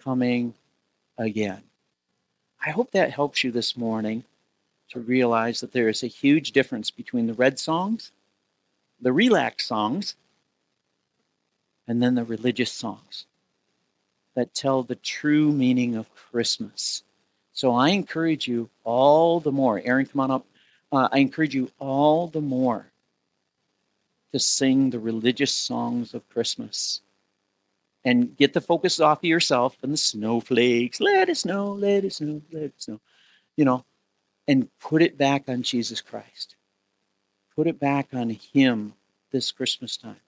Coming 0.04 0.54
again. 1.18 1.64
I 2.66 2.72
hope 2.72 2.92
that 2.92 3.12
helps 3.12 3.44
you 3.44 3.52
this 3.52 3.78
morning 3.78 4.24
to 4.90 5.00
realize 5.00 5.62
that 5.62 5.74
there 5.74 5.90
is 5.90 6.04
a 6.04 6.08
huge 6.08 6.52
difference 6.52 6.92
between 6.92 7.28
the 7.28 7.34
red 7.34 7.60
songs, 7.60 8.12
the 9.02 9.14
relax 9.14 9.66
songs, 9.66 10.16
and 11.88 12.02
then 12.02 12.16
the 12.16 12.24
religious 12.24 12.72
songs 12.72 13.26
that 14.36 14.54
tell 14.54 14.84
the 14.84 14.96
true 14.96 15.52
meaning 15.52 15.96
of 15.96 16.14
Christmas. 16.16 17.04
So 17.54 17.74
I 17.74 17.90
encourage 17.90 18.48
you 18.48 18.70
all 18.84 19.40
the 19.40 19.52
more. 19.52 19.82
Aaron, 19.84 20.06
come 20.06 20.22
on 20.22 20.32
up 20.32 20.46
uh, 20.92 21.10
I 21.12 21.20
encourage 21.20 21.54
you 21.54 21.70
all 21.80 22.28
the 22.28 22.42
more 22.42 22.88
to 24.32 24.40
sing 24.40 24.90
the 24.90 25.00
religious 25.00 25.54
songs 25.54 26.14
of 26.14 26.28
Christmas 26.30 27.02
and 28.08 28.38
get 28.38 28.54
the 28.54 28.62
focus 28.62 29.02
off 29.02 29.18
of 29.18 29.26
yourself 29.26 29.76
and 29.84 29.92
the 29.92 29.98
snowflakes. 29.98 31.02
Let 31.02 31.28
it 31.28 31.36
snow, 31.36 31.74
let 31.74 32.06
it 32.06 32.14
snow, 32.14 32.42
let 32.54 32.64
it 32.64 32.74
snow. 32.78 33.02
You 33.58 33.66
know, 33.66 33.84
and 34.48 34.70
put 34.80 35.02
it 35.02 35.18
back 35.18 35.50
on 35.50 35.62
Jesus 35.62 36.00
Christ. 36.00 36.56
Put 37.54 37.68
it 37.68 37.82
back 37.82 38.08
on 38.14 38.30
Him 38.30 38.94
this 39.32 39.52
Christmas 39.52 39.98
time. 39.98 40.22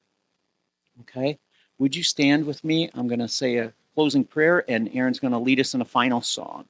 Okay? 1.01 1.39
Would 1.77 1.95
you 1.95 2.03
stand 2.03 2.45
with 2.45 2.61
me? 2.65 2.89
I'm 2.93 3.07
going 3.07 3.19
to 3.19 3.29
say 3.29 3.55
a 3.55 3.71
closing 3.95 4.25
prayer, 4.25 4.69
and 4.69 4.89
Aaron's 4.93 5.19
going 5.19 5.31
to 5.31 5.39
lead 5.39 5.61
us 5.61 5.73
in 5.73 5.79
a 5.79 5.85
final 5.85 6.19
song. 6.19 6.65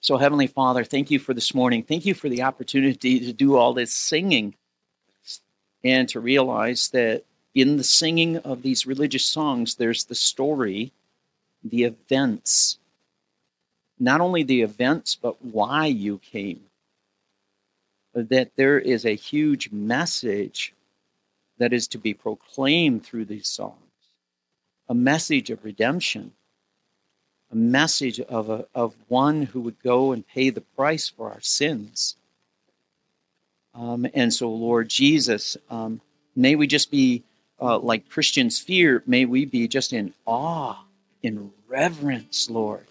So, 0.00 0.16
Heavenly 0.16 0.48
Father, 0.48 0.82
thank 0.82 1.12
you 1.12 1.20
for 1.20 1.32
this 1.32 1.54
morning. 1.54 1.84
Thank 1.84 2.06
you 2.06 2.14
for 2.14 2.28
the 2.28 2.42
opportunity 2.42 3.20
to 3.20 3.32
do 3.32 3.54
all 3.54 3.72
this 3.72 3.92
singing 3.92 4.56
and 5.84 6.08
to 6.08 6.18
realize 6.18 6.88
that 6.88 7.24
in 7.54 7.76
the 7.76 7.84
singing 7.84 8.38
of 8.38 8.62
these 8.62 8.86
religious 8.86 9.24
songs, 9.24 9.74
there's 9.74 10.04
the 10.04 10.14
story, 10.14 10.92
the 11.62 11.84
events. 11.84 12.78
Not 13.98 14.20
only 14.20 14.42
the 14.42 14.62
events, 14.62 15.14
but 15.14 15.42
why 15.44 15.86
you 15.86 16.18
came. 16.18 16.62
That 18.14 18.52
there 18.56 18.78
is 18.78 19.04
a 19.04 19.14
huge 19.14 19.70
message 19.70 20.74
that 21.58 21.72
is 21.72 21.88
to 21.88 21.98
be 21.98 22.14
proclaimed 22.14 23.04
through 23.04 23.26
these 23.26 23.48
songs 23.48 23.76
a 24.88 24.94
message 24.94 25.48
of 25.48 25.64
redemption 25.64 26.32
a 27.52 27.56
message 27.56 28.18
of, 28.18 28.48
a, 28.48 28.66
of 28.74 28.94
one 29.08 29.42
who 29.42 29.60
would 29.60 29.80
go 29.82 30.12
and 30.12 30.26
pay 30.26 30.48
the 30.50 30.62
price 30.62 31.08
for 31.08 31.30
our 31.30 31.40
sins. 31.40 32.16
Um, 33.74 34.06
and 34.14 34.32
so, 34.32 34.50
Lord 34.50 34.88
Jesus, 34.88 35.56
um, 35.70 36.00
may 36.34 36.56
we 36.56 36.66
just 36.66 36.90
be 36.90 37.22
uh, 37.60 37.78
like 37.78 38.08
Christians 38.08 38.58
fear, 38.58 39.02
may 39.06 39.24
we 39.24 39.44
be 39.44 39.68
just 39.68 39.92
in 39.92 40.12
awe, 40.26 40.76
in 41.22 41.52
reverence, 41.68 42.50
Lord, 42.50 42.86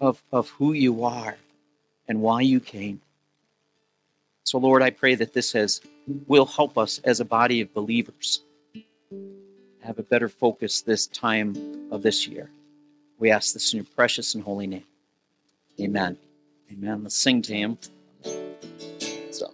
of, 0.00 0.22
of 0.32 0.48
who 0.50 0.72
you 0.72 1.04
are 1.04 1.36
and 2.08 2.20
why 2.20 2.40
you 2.42 2.60
came. 2.60 3.00
So, 4.44 4.58
Lord, 4.58 4.82
I 4.82 4.90
pray 4.90 5.14
that 5.14 5.32
this 5.32 5.52
has 5.52 5.80
will 6.26 6.46
help 6.46 6.76
us 6.76 6.98
as 7.04 7.20
a 7.20 7.24
body 7.24 7.60
of 7.60 7.72
believers 7.72 8.42
have 9.82 9.98
a 9.98 10.02
better 10.02 10.28
focus 10.28 10.82
this 10.82 11.06
time 11.06 11.88
of 11.90 12.02
this 12.02 12.26
year. 12.26 12.50
We 13.18 13.30
ask 13.30 13.52
this 13.52 13.72
in 13.72 13.78
your 13.78 13.86
precious 13.96 14.34
and 14.34 14.44
holy 14.44 14.66
name. 14.66 14.84
Amen. 15.80 16.16
Amen. 16.72 17.02
Let's 17.02 17.16
sing 17.16 17.42
to 17.42 17.54
him. 17.54 17.78
So, 19.30 19.52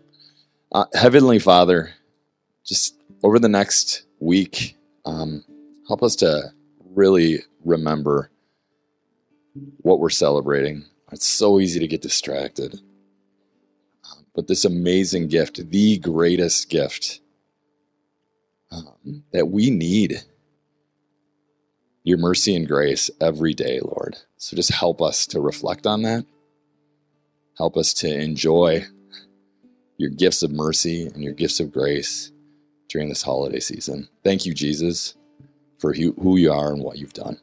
uh, 0.72 0.86
Heavenly 0.94 1.38
Father, 1.38 1.94
just 2.64 2.95
over 3.22 3.38
the 3.38 3.48
next 3.48 4.06
week, 4.20 4.76
um, 5.04 5.44
help 5.88 6.02
us 6.02 6.16
to 6.16 6.52
really 6.94 7.40
remember 7.64 8.30
what 9.78 10.00
we're 10.00 10.10
celebrating. 10.10 10.84
It's 11.12 11.26
so 11.26 11.60
easy 11.60 11.80
to 11.80 11.86
get 11.86 12.02
distracted. 12.02 12.74
Um, 12.74 14.26
but 14.34 14.48
this 14.48 14.64
amazing 14.64 15.28
gift, 15.28 15.70
the 15.70 15.98
greatest 15.98 16.68
gift 16.68 17.20
um, 18.70 19.24
that 19.32 19.48
we 19.48 19.70
need 19.70 20.22
your 22.02 22.18
mercy 22.18 22.54
and 22.54 22.68
grace 22.68 23.10
every 23.20 23.54
day, 23.54 23.80
Lord. 23.80 24.16
So 24.36 24.56
just 24.56 24.72
help 24.72 25.00
us 25.02 25.26
to 25.28 25.40
reflect 25.40 25.86
on 25.86 26.02
that. 26.02 26.24
Help 27.56 27.76
us 27.76 27.92
to 27.94 28.08
enjoy 28.08 28.84
your 29.96 30.10
gifts 30.10 30.42
of 30.42 30.50
mercy 30.50 31.06
and 31.06 31.24
your 31.24 31.32
gifts 31.32 31.58
of 31.58 31.72
grace 31.72 32.30
during 32.88 33.08
this 33.08 33.22
holiday 33.22 33.60
season. 33.60 34.08
Thank 34.24 34.46
you, 34.46 34.54
Jesus, 34.54 35.14
for 35.78 35.92
who 35.92 36.36
you 36.36 36.52
are 36.52 36.72
and 36.72 36.82
what 36.82 36.98
you've 36.98 37.12
done. 37.12 37.38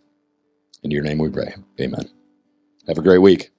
In 0.84 0.92
your 0.92 1.04
name 1.04 1.18
we 1.18 1.30
pray. 1.30 1.56
Amen. 1.80 2.10
Have 2.88 2.98
a 2.98 3.02
great 3.02 3.20
week. 3.20 3.52